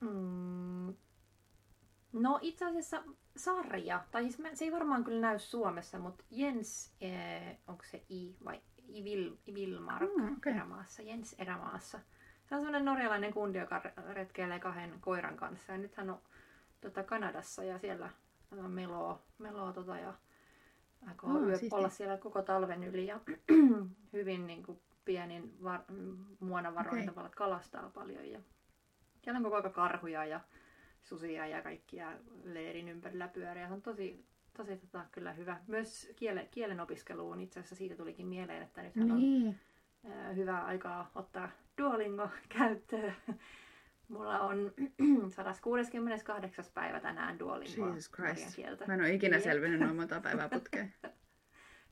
[0.01, 0.95] Mm.
[2.13, 3.03] No itse asiassa
[3.37, 8.37] sarja, tai siis se ei varmaan kyllä näy Suomessa, mutta Jens, eh, onko se I
[8.45, 10.53] vai Ivil, Ivilmark mm, okay.
[10.53, 12.01] erämaassa, Jens erämaassa.
[12.49, 15.73] Se on sellainen norjalainen kundi, joka retkeilee kahden koiran kanssa.
[15.73, 16.21] Ja nyt hän on
[16.81, 18.11] tota, Kanadassa ja siellä
[18.69, 20.15] meloo, meloo tota, ja
[21.09, 23.07] aikoo oh, yö, olla siellä koko talven yli.
[23.07, 23.21] Ja
[24.13, 25.81] hyvin niin kuin, pienin var,
[26.41, 27.07] muonavaroin okay.
[27.07, 28.31] tavalla kalastaa paljon.
[28.31, 28.41] Ja
[29.21, 30.41] siellä on koko ajan karhuja ja
[31.03, 32.13] susia ja kaikkia
[32.45, 33.69] leirin ympärillä pyöriä.
[33.69, 34.25] Se on tosi,
[34.57, 35.61] tosi tota, kyllä hyvä.
[35.67, 39.47] Myös kielen, kielen opiskeluun itse asiassa siitä tulikin mieleen, että nyt niin.
[40.05, 43.15] on ää, hyvä aikaa ottaa Duolingo käyttöön.
[44.11, 44.73] Mulla on
[45.31, 46.64] 168.
[46.75, 48.57] päivä tänään Duolingo Jesus Christ.
[48.57, 48.87] Kieltä.
[48.87, 50.94] Mä en ole ikinä selvinnyt noin monta päivää putkeen.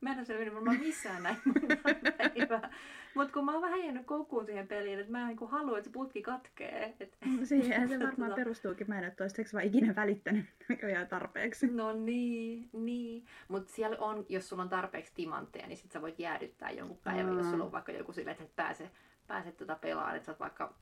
[0.01, 1.37] Mä en ole selvinnyt varmaan missään näin
[2.19, 2.71] päivää.
[3.15, 5.89] Mutta kun mä oon vähän jäänyt koukkuun siihen peliin, että mä en niin halua, että
[5.89, 6.97] se putki katkee.
[7.01, 7.17] Et...
[7.39, 8.89] No siihen se varmaan perustuukin.
[8.89, 10.47] Mä en ole toistaiseksi vaan ikinä välittänyt
[10.93, 11.67] jää tarpeeksi.
[11.67, 13.25] No niin, niin.
[13.49, 17.33] Mutta siellä on, jos sulla on tarpeeksi timantteja, niin sit sä voit jäädyttää jonkun päivän,
[17.33, 17.39] mm.
[17.39, 18.91] jos sulla on vaikka joku sille, että et pääse,
[19.29, 20.75] pääse tuota pelaamaan, että sä oot vaikka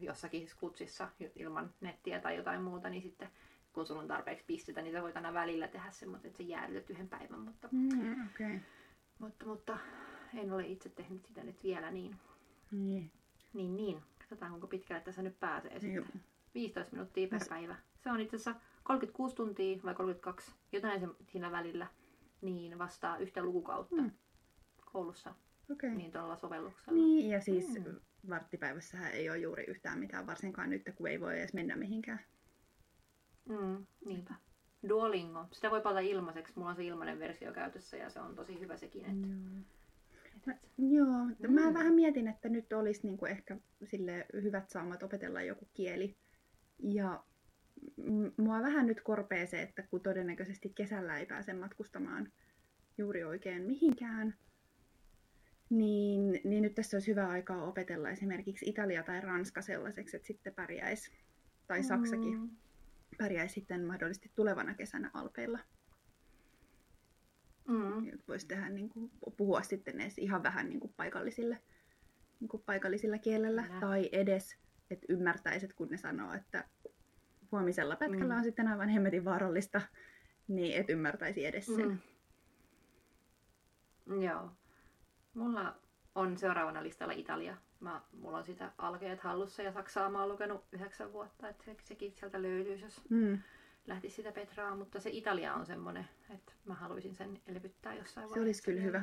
[0.00, 3.28] jossakin skutsissa ilman nettiä tai jotain muuta, niin sitten
[3.72, 6.90] kun sulla on tarpeeksi pistetä, niin sä voit aina välillä tehdä semmoisen, että sä jäädytät
[6.90, 7.40] yhden päivän.
[7.40, 8.58] Mutta, mm, okay.
[9.18, 9.78] mutta, mutta
[10.34, 12.16] en ole itse tehnyt sitä nyt vielä niin.
[12.70, 13.10] Niin.
[13.52, 14.02] Niin, niin.
[14.18, 15.94] Katsotaan, kuinka pitkälle tässä nyt pääsee sitten.
[15.94, 16.06] Joo.
[16.54, 17.76] 15 minuuttia per päivä.
[17.96, 21.86] Se on itse asiassa 36 tuntia vai 32, jotain sen, siinä välillä,
[22.42, 24.10] niin vastaa yhtä lukukautta mm.
[24.92, 25.34] koulussa.
[25.72, 25.90] Okay.
[25.90, 26.98] Niin tuolla sovelluksella.
[26.98, 28.00] Niin, ja siis mm.
[28.28, 32.20] varttipäivässähän ei ole juuri yhtään mitään, varsinkaan nyt, kun ei voi edes mennä mihinkään.
[33.48, 34.34] Mm, niinpä.
[34.88, 35.46] Duolingo.
[35.52, 36.52] Sitä voi palata ilmaiseksi.
[36.56, 39.04] Mulla on se ilmainen versio käytössä ja se on tosi hyvä sekin.
[39.04, 39.28] Että...
[39.28, 39.64] Joo.
[40.46, 41.54] Mä, joo, mm.
[41.54, 46.16] mä vähän mietin, että nyt olisi niinku ehkä sille hyvät saamat opetella joku kieli.
[46.78, 47.24] Ja
[48.36, 52.32] mua vähän nyt korpee se, että kun todennäköisesti kesällä ei pääse matkustamaan
[52.98, 54.34] juuri oikein mihinkään,
[55.70, 60.54] niin, niin nyt tässä olisi hyvä aikaa opetella esimerkiksi Italia tai Ranska sellaiseksi, että sitten
[60.54, 61.12] pärjäisi,
[61.66, 62.50] tai Saksakin, mm
[63.18, 65.58] pärjäisi sitten mahdollisesti tulevana kesänä Alpeilla.
[67.68, 68.18] Mm.
[68.28, 71.58] Voisi tehdä, niin kuin, puhua sitten edes ihan vähän niin kuin paikallisille,
[72.40, 73.62] niin kuin paikallisilla kielellä.
[73.62, 73.80] Kyllä.
[73.80, 74.56] Tai edes,
[74.90, 76.64] että ymmärtäisit, kun ne sanoo, että
[77.52, 78.38] huomisella pätkällä mm.
[78.38, 79.80] on sitten aivan hemmetin vaarallista,
[80.48, 82.02] niin et ymmärtäisi edes sen.
[84.06, 84.22] Mm.
[84.22, 84.50] Joo.
[85.34, 85.76] Mulla
[86.14, 87.56] on seuraavana listalla Italia.
[87.80, 91.76] Mä, mulla on sitä alkeet hallussa ja Saksaa mä oon lukenut yhdeksän vuotta, että se,
[91.84, 93.38] sekin sieltä löytyisi, jos mm.
[93.86, 98.34] lähtisi sitä Petraa, mutta se Italia on semmoinen, että mä haluaisin sen elvyttää jossain vaiheessa.
[98.34, 99.02] Se olisi kyllä hyvä.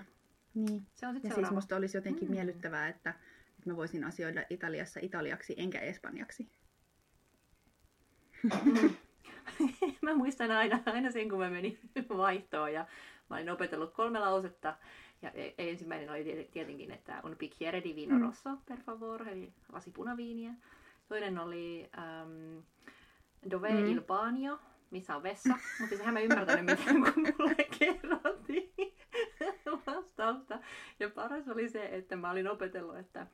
[0.54, 0.88] Niin.
[0.94, 2.32] Se on ja siis musta olisi jotenkin mm.
[2.32, 3.10] miellyttävää, että,
[3.58, 6.52] että mä voisin asioida Italiassa italiaksi enkä espanjaksi.
[8.44, 8.96] Mm.
[10.02, 11.80] mä muistan aina, aina sen, kun mä menin
[12.18, 12.86] vaihtoon ja
[13.30, 14.78] mä olin opetellut kolme lausetta
[15.22, 18.22] ja e, ensimmäinen oli tietenkin, että on bicchiere di vino mm.
[18.22, 20.54] rosso, per favor, eli lasi punaviiniä.
[21.08, 22.64] Toinen oli um,
[23.52, 23.86] dove mm.
[23.86, 24.60] il bagno,
[24.92, 25.58] missä on vessa.
[25.80, 28.74] Mutta sehän mä ymmärtänyt mitään, kun mulle kerrottiin
[29.88, 30.60] vastausta.
[31.00, 33.28] Ja paras oli se, että mä olin opetellut, että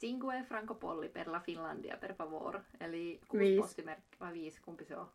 [0.00, 2.60] Cinque franco polli per la Finlandia per favor.
[2.80, 5.08] Eli kuusi postimerkkiä, vai viisi, kumpi se on?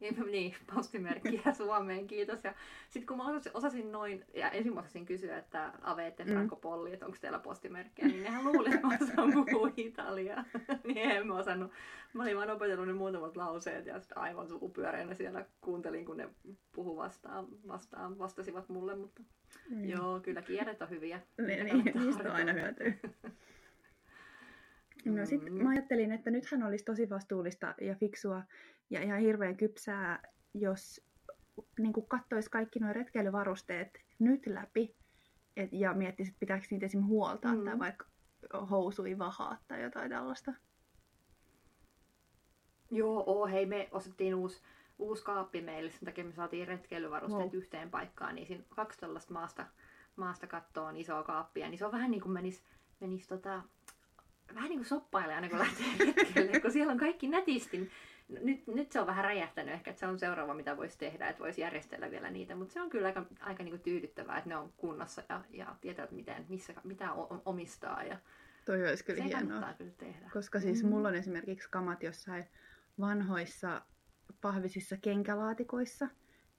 [0.00, 2.44] Niin, niin, postimerkkiä Suomeen, kiitos.
[2.44, 2.54] Ja
[2.90, 6.92] sitten kun mä osasin, osasin noin, ja ensin mä osasin kysyä, että Avete Franco Polli,
[6.92, 10.44] että onko teillä postimerkkiä, niin nehän luulivat, että mä osaan puhua italiaa.
[10.84, 11.72] niin en mä osannut.
[12.12, 16.28] Mä olin vaan opetellut ne muutamat lauseet ja sitten aivan suupyöreänä siellä kuuntelin, kun ne
[16.72, 19.22] puhu vastaan, vastaan vastasivat mulle, mutta
[19.70, 19.84] mm.
[19.84, 21.20] joo, kyllä kielet on hyviä.
[21.46, 22.98] niin, niin niistä aina hyötyy.
[25.04, 25.62] No sit mm.
[25.62, 28.42] mä ajattelin, että nythän olisi tosi vastuullista ja fiksua
[28.90, 30.22] ja ihan hirveän kypsää,
[30.54, 31.00] jos
[31.78, 34.96] niin katsoisi kaikki nuo retkeilyvarusteet nyt läpi
[35.56, 37.64] et, ja miettisi, että pitääkö niitä esimerkiksi huoltaa mm.
[37.64, 38.06] tai vaikka
[38.70, 40.52] housui vahaa tai jotain tällaista.
[42.90, 44.62] Joo, oo, hei, me ostettiin uusi,
[44.98, 47.54] uusi kaappi meille, sen takia me saatiin retkeilyvarusteet wow.
[47.54, 49.66] yhteen paikkaan, niin siinä kaksi tällaista maasta,
[50.16, 52.62] maasta kattoon isoa kaappia, niin se on vähän niin kuin menisi
[53.00, 53.62] menis tota,
[54.54, 55.86] vähän niin kuin soppailee aina kun lähtee
[56.16, 57.90] retkelle, kun siellä on kaikki nätisti.
[58.28, 61.42] Nyt, nyt se on vähän räjähtänyt ehkä, että se on seuraava, mitä voisi tehdä, että
[61.42, 64.56] voisi järjestellä vielä niitä, mutta se on kyllä aika, aika niin kuin tyydyttävää, että ne
[64.56, 67.12] on kunnossa ja, ja tietää, miten, missä, mitä
[67.44, 68.04] omistaa.
[68.04, 68.18] Ja
[68.64, 69.72] Toi olisi kyllä se hienoa.
[69.78, 70.30] kyllä tehdä.
[70.32, 70.88] Koska siis mm.
[70.88, 72.44] mulla on esimerkiksi kamat jossain
[73.00, 73.82] vanhoissa
[74.40, 76.08] pahvisissa kenkälaatikoissa.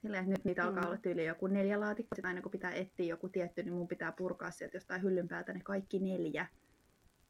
[0.01, 0.67] Sillä että nyt niitä mm.
[0.67, 2.15] alkaa olla tyyli joku neljä laatikkoa.
[2.15, 5.53] Sitten aina kun pitää etsiä joku tietty, niin mun pitää purkaa sieltä jostain hyllyn päältä
[5.53, 6.47] ne kaikki neljä.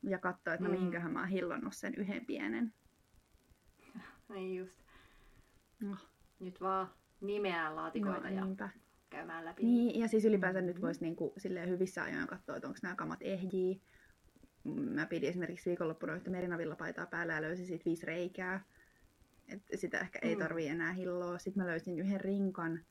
[0.03, 0.75] Ja katsoa, että no mm.
[0.75, 2.73] mihinköhän mä oon hillonnut sen yhden pienen.
[4.29, 4.79] Niin just.
[5.79, 5.97] No.
[6.39, 6.87] Nyt vaan
[7.21, 8.69] nimeää laatikoita no, ja niinpä.
[9.09, 9.63] käymään läpi.
[9.63, 10.67] Niin, ja siis ylipäänsä mm.
[10.67, 11.33] nyt voisi niinku,
[11.67, 13.81] hyvissä ajoin katsoa, että onko nämä kamat ehjii
[14.63, 18.65] mä pidin esimerkiksi viikonloppuna yhtä merinavillapaitaa päällä ja löysin siitä viisi reikää.
[19.47, 20.41] Et sitä ehkä ei mm.
[20.41, 21.37] tarvii enää hilloa.
[21.37, 22.85] Sitten mä löysin yhden rinkan,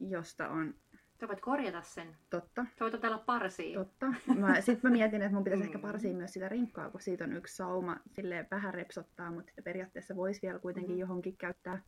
[0.00, 0.74] josta on...
[1.20, 2.16] Sä voit korjata sen.
[2.30, 2.64] Totta.
[2.64, 3.78] Sä voit otella parsia.
[3.78, 4.06] Totta.
[4.36, 5.68] Mä, sitten mä mietin, että mun pitäisi mm.
[5.68, 7.96] ehkä parsia myös sitä rinkkaa, kun siitä on yksi sauma.
[8.08, 10.98] Silleen vähän repsottaa, mutta periaatteessa voisi vielä kuitenkin mm.
[10.98, 11.82] johonkin käyttää.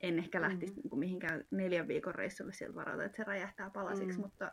[0.00, 0.80] En ehkä lähtisi mm.
[0.82, 4.22] niin mihinkään neljän viikon reissulle sieltä varalta, että se räjähtää palasiksi, mm.
[4.22, 4.52] mutta,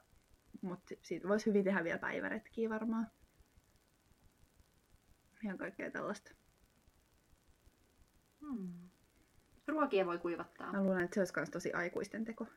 [0.62, 3.08] mutta siitä voisi hyvin tehdä vielä päiväretkiä varmaan
[5.44, 6.32] ihan kaikkea tällaista.
[8.40, 8.90] Hmm.
[9.68, 10.72] Ruokia voi kuivattaa.
[10.72, 12.48] Mä luulen, että se olisi myös tosi aikuisten teko.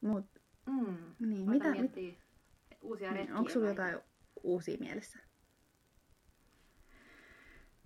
[0.00, 0.24] Mut,
[0.66, 0.96] mm.
[1.18, 2.18] niin, mitä, mit...
[2.82, 3.98] uusia niin, Onko sulla jotain
[4.42, 5.18] uusia mielessä?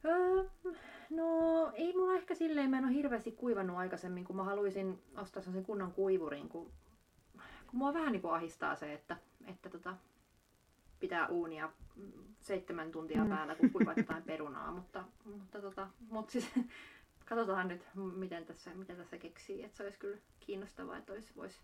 [0.04, 0.44] Öö,
[1.10, 1.26] no
[1.74, 5.64] ei mulla ehkä silleen, mä en ole hirveästi kuivannut aikaisemmin, kun mä haluaisin ostaa sen
[5.64, 6.72] kunnon kuivurin, kun,
[7.66, 9.96] kun mua vähän niin kuin ahistaa se, että, että tota,
[11.00, 11.72] pitää uunia
[12.40, 13.30] seitsemän tuntia mm.
[13.30, 16.50] päällä, kun kuivat jotain perunaa, mutta, mutta, tota, mutta siis,
[17.28, 19.64] katsotaan nyt, miten tässä, miten tässä keksii.
[19.64, 21.60] Että se olisi kyllä kiinnostavaa, että olisi, voisi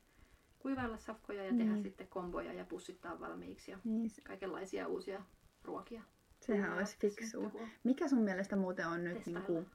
[0.59, 1.83] kuivailla safkoja ja tehdä mm.
[1.83, 4.11] sitten komboja ja pussittaa valmiiksi ja niin.
[4.25, 5.23] kaikenlaisia uusia
[5.64, 6.03] ruokia.
[6.40, 7.53] Sehän olisi fiksu.
[7.85, 9.66] Mikä sun mielestä muuten on nyt niin kuin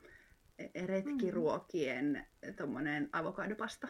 [0.87, 3.09] retkiruokien mm.
[3.13, 3.87] avokadopasta?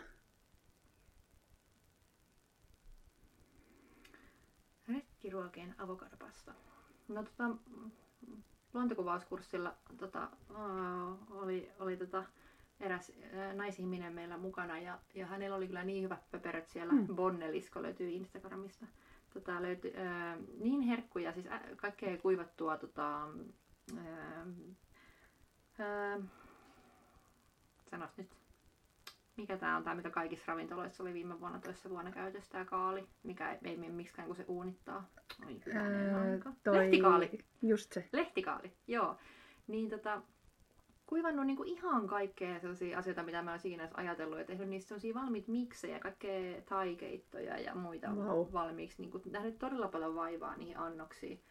[4.88, 6.54] Retkiruokien avokadopasta.
[7.08, 7.56] No tota,
[8.73, 10.30] luontokuvauskurssilla tota,
[11.30, 12.23] oli, oli tota,
[12.81, 13.11] eräs
[13.53, 16.93] naisihminen meillä mukana ja, ja hänellä oli kyllä niin hyvät pöperöt siellä.
[16.93, 17.15] Mm.
[17.15, 18.85] Bonnelisko löytyy Instagramista.
[19.33, 23.27] Tota, löytyi uh, niin herkkuja, siis äh, kaikkea kuivattua tota,
[23.93, 23.99] uh,
[25.79, 26.23] uh,
[27.89, 28.41] sanos nyt
[29.37, 33.07] mikä tämä on tämä, mikä kaikissa ravintoloissa oli viime vuonna toissa vuonna käytössä, tämä kaali,
[33.23, 35.09] mikä ei, ei mene miksikään, kun se uunittaa.
[35.47, 36.77] Oi, öö, toi...
[36.77, 37.45] Lehtikaali.
[37.61, 38.09] Just se.
[38.13, 39.17] Lehtikaali, joo.
[39.67, 40.21] Niin tota,
[41.12, 45.13] kuivannut niinku ihan kaikkea sellaisia asioita, mitä mä olisin siinä ajatellut, ja tehnyt niistä sellaisia
[45.13, 48.47] valmiita miksejä, kaikkea taikeittoja ja muita wow.
[48.54, 49.02] valmiiksi.
[49.02, 51.41] Niinku, nähnyt todella paljon vaivaa niihin annoksiin.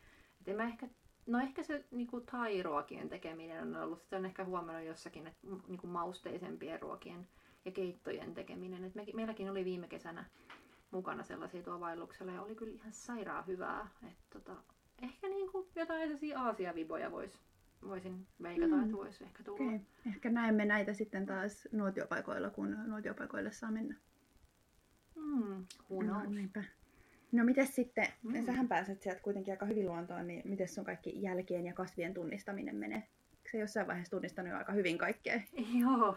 [0.41, 0.89] Et en mä ehkä
[1.27, 5.87] No ehkä se niinku thai-ruokien tekeminen on ollut, sitä on ehkä huomannut jossakin, että niinku
[5.87, 7.29] mausteisempien ruokien
[7.65, 8.85] ja keittojen tekeminen.
[8.85, 10.25] Et me, meilläkin oli viime kesänä
[10.91, 13.89] mukana sellaisia tuo vaelluksella ja oli kyllä ihan sairaan hyvää.
[14.09, 14.57] Et tota,
[15.03, 17.41] ehkä niinku jotain sellaisia aasiaviboja vois,
[17.87, 18.83] voisin veikata, mm.
[18.83, 19.65] että voisi ehkä tulla.
[19.65, 19.81] Okay.
[20.07, 23.95] Ehkä näemme näitä sitten taas nuotiopaikoilla, kun nuotiopaikoille saa mennä.
[25.15, 26.25] Mm, who knows?
[26.25, 26.65] No, niinpä.
[27.33, 28.47] No miten sitten, mm.
[28.47, 32.77] sähän pääset sieltä kuitenkin aika hyvin luontoon, niin miten sun kaikki jälkien ja kasvien tunnistaminen
[32.77, 33.09] menee?
[33.33, 35.41] Eikö se jossain vaiheessa tunnistanut jo aika hyvin kaikkea?
[35.81, 36.17] Joo,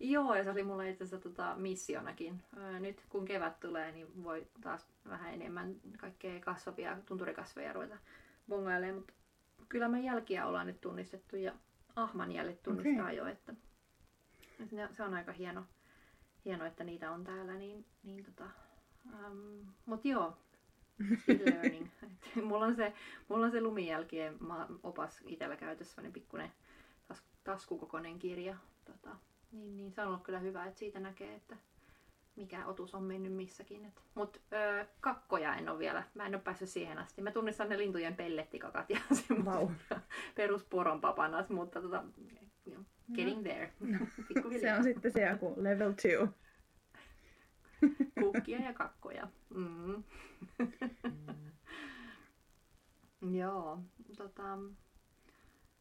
[0.00, 2.42] Joo, ja se oli mulla itse asiassa tota, missionakin.
[2.80, 7.98] Nyt kun kevät tulee, niin voi taas vähän enemmän kaikkea kasvavia tunturikasveja ruveta
[8.48, 8.94] bongailemaan.
[8.94, 9.14] Mutta
[9.68, 11.52] kyllä me jälkiä ollaan nyt tunnistettu ja
[11.96, 13.14] ahman jäljet tunnistaa okay.
[13.14, 13.54] jo, että,
[14.60, 15.64] että se on aika hieno,
[16.44, 17.54] hieno, että niitä on täällä.
[17.54, 18.44] Niin, niin tota,
[19.04, 20.38] um, Mutta joo,
[21.44, 21.88] learning.
[22.48, 22.92] mulla, on se,
[23.28, 24.38] mulla on se lumijälkien
[24.82, 26.52] opas itsellä käytössä, niin pikkuinen
[27.08, 28.56] tas, taskukokoinen kirja.
[28.84, 29.16] Tota,
[29.52, 31.56] niin, niin se on ollut kyllä hyvä, että siitä näkee, että
[32.36, 33.92] mikä otus on mennyt missäkin.
[34.14, 34.40] Mutta
[35.00, 37.22] kakkoja en ole vielä, mä en ole päässyt siihen asti.
[37.22, 39.00] Mä tunnistan ne lintujen pellettikakat ja
[39.44, 39.70] wow.
[40.34, 42.04] perusporonpapanat, mutta tota,
[43.14, 43.72] getting there.
[44.60, 46.08] se on sitten se joku level 2.
[48.20, 49.28] Kukkia ja kakkoja.
[49.54, 50.04] Mm.
[53.20, 53.34] mm.
[53.34, 53.78] Joo,
[54.16, 54.58] tota,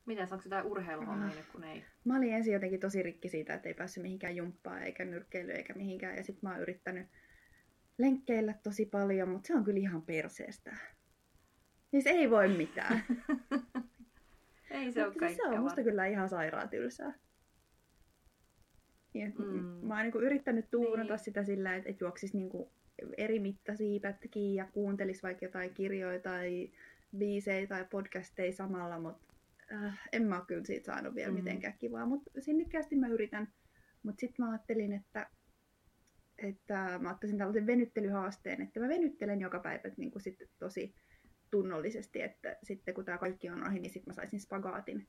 [0.06, 1.36] Miten onko jotain urheiluhommia ah.
[1.36, 1.84] nyt, kun ei?
[2.06, 5.74] Mä olin ensin jotenkin tosi rikki siitä, että ei päässyt mihinkään jumppaan eikä nyrkkeilyyn eikä
[5.74, 6.16] mihinkään.
[6.18, 7.08] Ja sitten mä oon yrittänyt
[7.98, 10.78] lenkkeillä tosi paljon, mutta se on kyllä ihan perseestä.
[11.92, 13.04] Siis ei voi mitään.
[14.72, 17.14] ei se ole siis Se on musta kyllä ihan sairaan tylsää.
[19.14, 19.88] Ja mm.
[19.88, 21.20] Mä oon niinku yrittänyt tuunata niin.
[21.20, 22.72] sitä sillä, että et juoksis niinku
[23.18, 26.72] eri mittasiipätkin ja kuuntelis vaikka jotain kirjoja tai
[27.18, 29.33] biisejä tai podcasteja samalla, mutta
[29.74, 31.36] äh, en mä ole kyllä siitä saanut vielä Mm.
[31.38, 33.54] mitenkään kivaa, mutta sinnikkäästi mä yritän.
[34.04, 35.30] Mutta sitten mä ajattelin, että,
[36.38, 40.96] että mä ottaisin tällaisen venyttelyhaasteen, että mä venyttelen joka päivä niin kuin sitten tosi
[41.52, 45.08] tunnollisesti, että sitten kun tämä kaikki on ohi, niin sitten mä saisin spagaatin.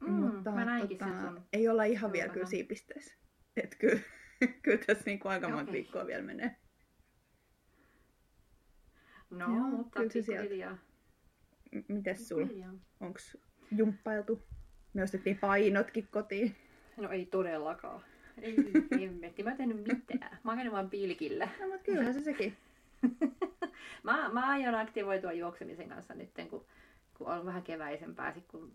[0.00, 1.44] Mm, mutta mä sen tota, sun.
[1.52, 3.14] ei olla ihan vielä kyllä siinä pisteessä.
[3.56, 4.00] Että kyllä,
[4.62, 5.72] kyllä tässä niin kuin aika monta Okei.
[5.74, 6.56] viikkoa vielä menee.
[9.30, 10.42] No, Joo, mutta kyllä se sieltä.
[10.42, 10.78] pikkuhiljaa.
[11.88, 12.28] Mites?
[12.28, 12.72] Pikkuhiljaa.
[13.00, 13.18] Onko
[13.76, 14.42] jumppailtu?
[14.94, 16.56] Me ostettiin painotkin kotiin.
[16.96, 18.00] No ei todellakaan.
[18.42, 18.56] Ei,
[19.00, 19.42] hemmetti.
[19.42, 20.38] Mä en tehnyt mitään.
[20.44, 21.48] Mä oon vaan pilkillä.
[21.60, 22.56] No, mutta kyllähän se sekin.
[24.02, 26.64] Mä, mä aion aktivoitua juoksemisen kanssa nyt, kun,
[27.14, 28.34] kun on vähän keväisempää.
[28.34, 28.72] Sit kun,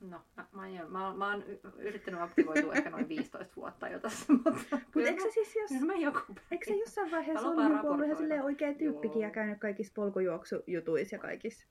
[0.00, 1.44] no, mä, mä, aion, mä, mä oon
[1.78, 5.80] yrittänyt aktivoitua ehkä noin 15 vuotta jo tässä, mutta kyllä eikö se siis jos...
[5.80, 6.20] Mä joku.
[6.50, 9.28] Eikö se jossain vaiheessa ollut ollut ihan oikea tyyppikin Joo.
[9.28, 11.66] ja käynyt kaikissa polkujuoksujutuissa ja kaikissa?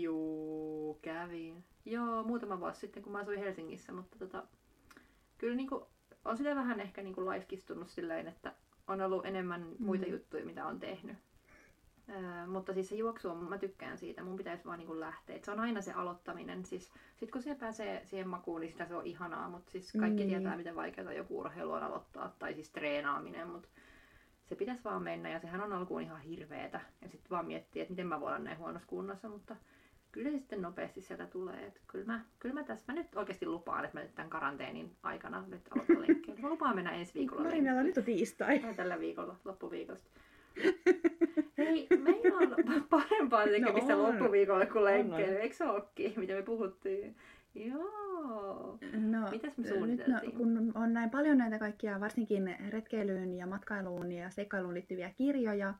[0.00, 1.64] Juu, kävin.
[1.84, 4.44] Joo, muutama vuosi sitten, kun mä asuin Helsingissä, mutta tota,
[5.38, 5.86] kyllä niinku,
[6.24, 8.52] on sitä vähän ehkä niinku laiskistunut silleen, että
[8.88, 10.12] on ollut enemmän muita Mm.
[10.12, 11.16] juttuja, mitä on tehnyt.
[12.08, 15.36] Öö, mutta siis se juoksu on, mä tykkään siitä, mun pitäisi vaan niinku lähteä.
[15.36, 16.64] Et se on aina se aloittaminen.
[16.64, 20.16] Siis, sit kun se pääsee siihen makuun, niin sitä se on ihanaa, mutta siis kaikki
[20.24, 20.28] Niin.
[20.28, 23.68] tietää, miten vaikeaa joku urheilu on aloittaa, tai siis treenaaminen, mutta
[24.44, 26.80] se pitäisi vaan mennä ja sehän on alkuun ihan hirveetä.
[27.02, 29.56] Ja sitten vaan miettiä, että miten mä voin olla näin huonossa kunnossa, mutta
[30.12, 31.66] kyllä se sitten nopeasti sieltä tulee.
[31.66, 34.90] Et kyllä, mä, kyllä mä tässä, mä nyt oikeasti lupaan, että mä nyt tämän karanteenin
[35.02, 36.34] aikana nyt aloitan lenkkiä.
[36.42, 37.76] Mä lupaan mennä ensi viikolla lenkkiin.
[37.84, 38.58] nyt on tiistai.
[38.58, 40.10] Tai tällä viikolla, loppuviikosta.
[41.58, 44.10] Hei, meillä on parempaa tekemistä No on.
[44.10, 47.16] loppuviikolla kuin lenkkeily, eikö se ookin, mitä me puhuttiin?
[47.54, 48.78] Joo.
[48.92, 50.32] No, Mitäs me nyt suunniteltiin?
[50.32, 55.74] no, kun on näin paljon näitä kaikkia, varsinkin retkeilyyn ja matkailuun ja seikkailuun liittyviä kirjoja,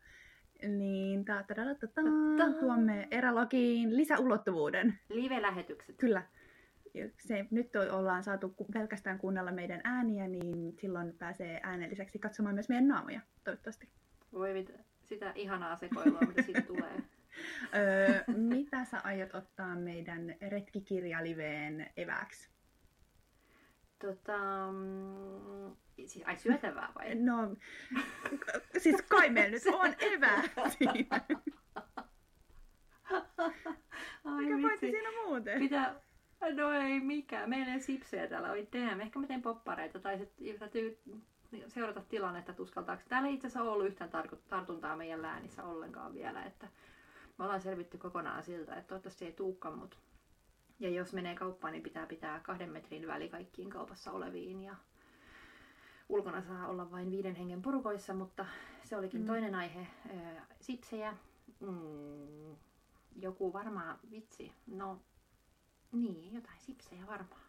[0.69, 2.03] niin ta ta ta ta ta
[2.39, 2.61] Ta-ta.
[2.61, 4.99] tuomme erälogiin lisäulottuvuuden.
[5.09, 5.97] Live-lähetykset.
[5.97, 6.23] Kyllä.
[7.19, 12.69] Se, nyt ollaan saatu pelkästään kuunnella meidän ääniä, niin silloin pääsee äänen lisäksi katsomaan myös
[12.69, 13.89] meidän naamoja, toivottavasti.
[14.33, 14.73] Voi mit,
[15.05, 16.93] sitä ihanaa sekoilua, mitä siitä tulee.
[17.75, 22.52] Öö, mitä sä aiot ottaa meidän retkikirjaliveen evääksi?
[24.03, 24.39] Tota,
[24.73, 27.15] mm, siis, ai syötävää vai?
[27.15, 27.57] No,
[28.79, 30.43] siis kai meillä nyt on evää
[30.79, 31.21] siinä.
[34.25, 34.91] Ai Mikä vitsi.
[34.91, 35.59] siinä muuten?
[35.59, 35.95] Pitää,
[36.57, 37.51] no ei mikään.
[37.51, 38.51] Meillä ei sipsejä täällä.
[38.51, 39.01] Oi damn.
[39.01, 40.99] Ehkä mä teen poppareita tai sit täytyy
[41.69, 43.03] seurata tilannetta, että uskaltaako.
[43.09, 44.11] Täällä ei itse asiassa ole ollut yhtään
[44.49, 46.45] tartuntaa meidän läänissä ollenkaan vielä.
[46.45, 46.69] Että
[47.39, 49.97] me ollaan selvitty kokonaan siltä, että toivottavasti ei tuukkaan, mutta
[50.81, 54.77] ja jos menee kauppaan, niin pitää pitää kahden metrin väli kaikkiin kaupassa oleviin ja
[56.09, 58.47] ulkona saa olla vain viiden hengen porukoissa, mutta
[58.85, 59.27] se olikin Mm.
[59.27, 59.87] toinen aihe.
[60.61, 61.17] Sipsejä.
[61.61, 62.57] Mm,
[63.17, 64.53] joku varmaan vitsi.
[64.67, 65.01] No,
[65.93, 67.43] niin, jotain sipsejä varmaan.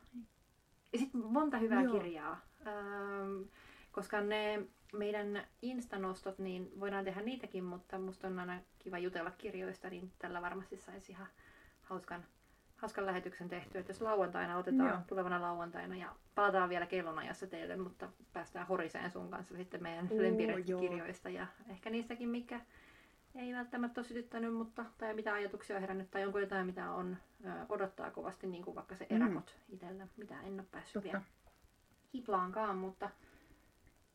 [0.94, 1.94] Ja sitten monta hyvää Joo.
[1.94, 2.42] kirjaa.
[2.68, 3.48] Öm,
[3.92, 9.90] koska ne meidän instanostot, niin voidaan tehdä niitäkin, mutta musta on aina kiva jutella kirjoista,
[9.90, 11.28] niin tällä varmasti saisi ihan
[11.82, 12.26] hauskan,
[12.84, 13.80] hauskan lähetyksen tehtyä.
[13.82, 14.98] Että jos lauantaina otetaan Joo.
[15.08, 20.22] tulevana lauantaina ja palataan vielä kellonajassa teille, mutta päästään horiseen sun kanssa sitten meidän Oo,
[20.22, 22.62] lempiretkikirjoista ja ehkä niistäkin, mikä
[23.36, 27.17] ei välttämättä ole sytyttänyt, mutta, tai mitä ajatuksia on herännyt, tai onko jotain, mitä on
[27.46, 29.15] ö, odottaa kovasti, niin kuin vaikka se Mm.
[29.15, 31.04] erakot itsellä, mitä en ole päässyt Totta.
[31.12, 31.22] vielä
[32.13, 33.10] hiplaankaan, mutta,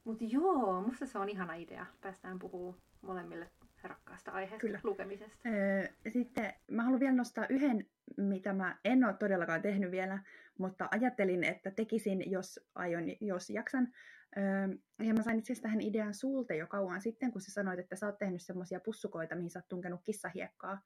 [0.04, 1.86] mutta joo, musta se on ihana idea.
[2.00, 3.50] Päästään puhuu molemmille
[3.82, 4.80] rakkaasta aiheesta, Kyllä.
[4.84, 5.48] lukemisesta.
[5.48, 7.86] Öö, sitten mä haluan vielä nostaa yhden,
[8.18, 10.18] mitä mä en ole todellakaan tehnyt vielä,
[10.58, 13.88] mutta ajattelin, että tekisin, jos aion, jos jaksan.
[14.36, 14.68] Öö,
[15.06, 17.96] ja mä sain itse asiassa tähän idean sulta jo kauan sitten, kun sä sanoit, että
[17.96, 20.80] sä oot tehnyt semmoisia pussukoita, mihin sä oot tunkenut kissahiekkaa,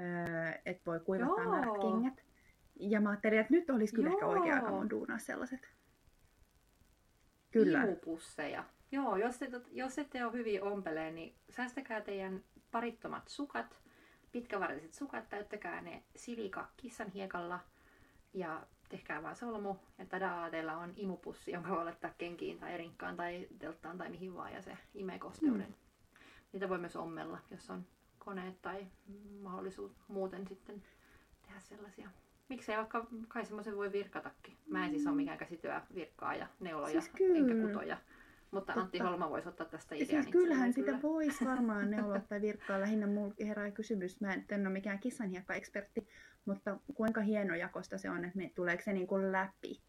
[0.00, 1.50] öö, että voi kuivattaa Joo.
[1.50, 2.24] märät kengät.
[2.80, 4.76] Ja mä ajattelin, että nyt olisi kyllä ehkä oikea aika Joo.
[4.76, 5.60] mun duunaa sellaiset.
[7.50, 7.82] Kyllä.
[7.82, 8.64] Imupusseja.
[8.92, 13.82] Joo, jos, et, jos ette ole hyvin ompeleen, niin säästäkää teidän parittomat sukat,
[14.32, 17.60] pitkävartiset sukat, täyttäkää ne silika kissan hiekalla
[18.34, 19.76] ja tehkää vaan solmu.
[19.98, 24.34] Ja tadaa, teillä on imupussi, jonka voi laittaa kenkiin tai erinkkaan tai telttaan tai mihin
[24.34, 25.68] vaan ja se imee kosteuden.
[25.68, 25.74] Mm.
[26.52, 27.86] Niitä voi myös ommella, jos on
[28.18, 28.86] koneet tai
[29.40, 30.82] mahdollisuus muuten sitten
[31.42, 32.10] tehdä sellaisia.
[32.48, 34.56] Miksei vaikka kai semmoisen voi virkatakin.
[34.66, 37.38] Mä en siis ole mikään käsityö virkkaa ja neuloja Siis kyllä.
[37.38, 37.96] enkä kutoja.
[38.52, 39.10] Mutta Antti Totta.
[39.10, 42.80] Holma voisi ottaa tästä Ja idean siis kyllähän sitä voisi varmaan neuloa tai virkkaa.
[42.80, 46.06] Lähinnä mulla herää kysymys, mä en, en ole mikään kissanhiekka-ekspertti,
[46.44, 49.80] mutta kuinka hienojakosta se on, että me, tuleeko se niin kuin läpi?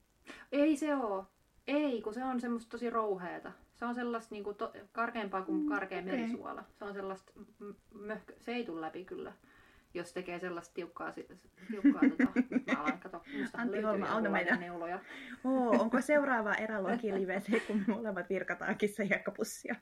[0.52, 1.26] Ei se oo.
[1.68, 3.52] Ei, kun se on semmoista tosi rouheeta.
[3.76, 6.12] Se on sellaista niinku to, karkeampaa kuin Mm, karkea okei.
[6.12, 6.64] merisuola.
[6.80, 9.34] Se on sellaista m- möhkö, se ei tule läpi kyllä.
[9.94, 12.32] Jos tekee sellaista tiukkaa, tiukkaa tota,
[12.76, 14.56] mä alan kato, musta Antti Holma, meitä.
[14.56, 15.00] neuloja.
[15.44, 19.76] Oo, onko seuraava erälogi-live se, kun me molemmat virkataan kissahiekkapussia?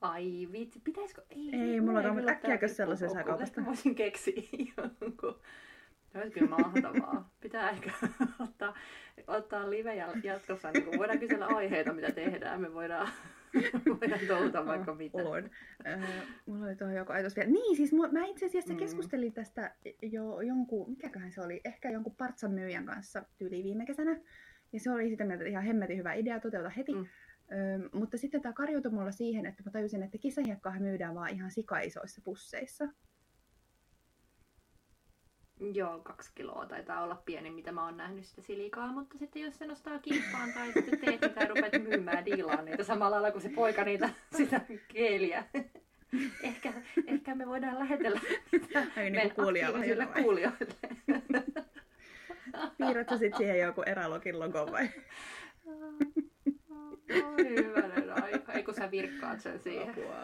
[0.00, 1.22] Ai vitsi, pitäisikö?
[1.30, 3.64] Ei, Ei, mulla on kyllä äkkiäkö sellaisen saa kaupasta?
[3.64, 4.42] Voisin keksiä
[4.76, 5.40] jonkun.
[6.12, 7.30] Se olisi kyllä mahtavaa.
[7.40, 7.92] Pitää ehkä
[8.40, 8.74] ottaa,
[9.26, 10.70] ottaa live ja jatkossa.
[10.70, 12.60] Niin voidaan kysellä aiheita, mitä tehdään.
[12.60, 13.08] Me voidaan,
[14.00, 15.18] voidaan touhuta vaikka mitä.
[15.18, 15.50] On.
[15.86, 15.98] Öö,
[16.46, 17.50] mulla oli tuohon joku ajatus vielä.
[17.50, 18.78] Niin, siis mua- mä itse asiassa Mm.
[18.78, 24.20] keskustelin tästä jo jonkun, mikäköhän se oli, ehkä jonkun partsan myyjän kanssa tyyli viime kesänä.
[24.72, 26.94] Ja se oli sitä mieltä, että ihan hemmetin hyvä idea, toteuta heti.
[26.94, 27.06] Mm.
[27.52, 31.50] Öö, mutta sitten tämä karjoutui mulla siihen, että mä tajusin, että kisahiekkaahan myydään vaan ihan
[31.50, 32.88] sikaisoissa pusseissa.
[35.74, 39.58] Joo, kaksi kiloa taitaa olla pieni, mitä mä oon nähnyt sitä silikaa, mutta sitten jos
[39.58, 43.42] se nostaa kimppaan tai sitten teet mitä ja rupeat myymään diilaan niitä samalla lailla kuin
[43.42, 45.44] se poika niitä sitä keeliä.
[46.42, 46.72] ehkä,
[47.06, 48.20] ehkä me voidaan lähetellä
[48.96, 50.08] Ai niin kuulijoille.
[52.78, 54.88] Piirrät sä sit siihen joku erälogin logo vai?
[57.38, 58.52] Hyvänen aika.
[58.52, 59.90] Ei kun sä virkkaat sen siihen.
[59.90, 60.14] Apua.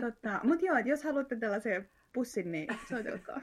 [0.00, 0.40] Totta.
[0.42, 3.40] Mut joo, jos haluatte tällaisen pussin, niin soitelkaa.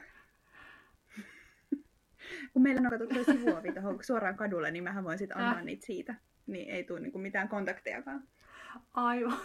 [2.52, 5.64] Kun meillä on katsottu sivuovi tuohon suoraan kadulle, niin mähän voin sitten antaa Äh.
[5.64, 6.14] niitä siitä.
[6.46, 8.22] Niin ei tule niinku mitään kontaktejakaan.
[8.94, 9.38] Aivan.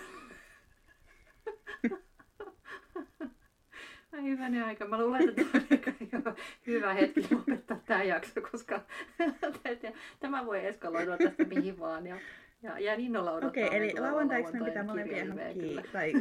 [4.12, 4.86] Ai hyvänen aika.
[4.88, 5.42] Mä luulen, että
[6.12, 6.36] tämä on
[6.68, 8.86] hyvä- hetki lopettaa tämä jakso, koska
[10.20, 12.08] tämä voi eskaloitua tästä mihin vaan.
[12.08, 12.18] Ja,
[12.64, 13.50] ja jään innolla odottaa.
[13.50, 15.84] Okei, okay, eli lauantaiksi me pitää molempia kyllä.
[15.92, 16.14] tai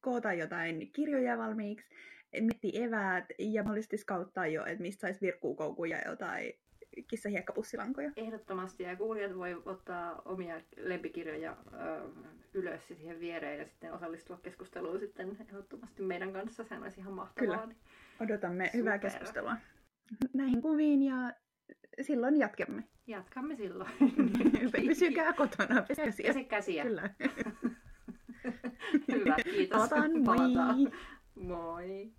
[0.00, 1.88] koota jotain kirjoja valmiiksi,
[2.40, 6.52] miettiä eväät ja mahdollisesti skauttaa jo, että mistä saisi virkkuukoukuja ja jotain
[7.06, 8.10] kissahiekkapussilankoja.
[8.16, 12.08] Ehdottomasti, ja kuulijat voi ottaa omia lempikirjoja ö,
[12.54, 16.64] ylös siihen viereen ja sitten osallistua keskusteluun sitten ehdottomasti meidän kanssa.
[16.64, 17.56] Sehän olisi ihan mahtavaa.
[17.56, 17.66] Kyllä.
[17.66, 17.76] Niin
[18.20, 18.78] Odotamme Super.
[18.78, 19.56] hyvää keskustelua.
[20.34, 21.32] Näihin kuviin ja
[22.00, 22.84] silloin jatkamme.
[23.06, 23.90] Jatkamme silloin.
[24.88, 26.26] Pysykää kotona, peskä käsiä.
[26.26, 26.82] Pese käsiä.
[26.82, 27.10] Kyllä.
[29.12, 29.82] Hyvä, kiitos.
[29.82, 30.36] Otan, moi!
[30.36, 30.92] Palataan.
[31.34, 32.12] Moi.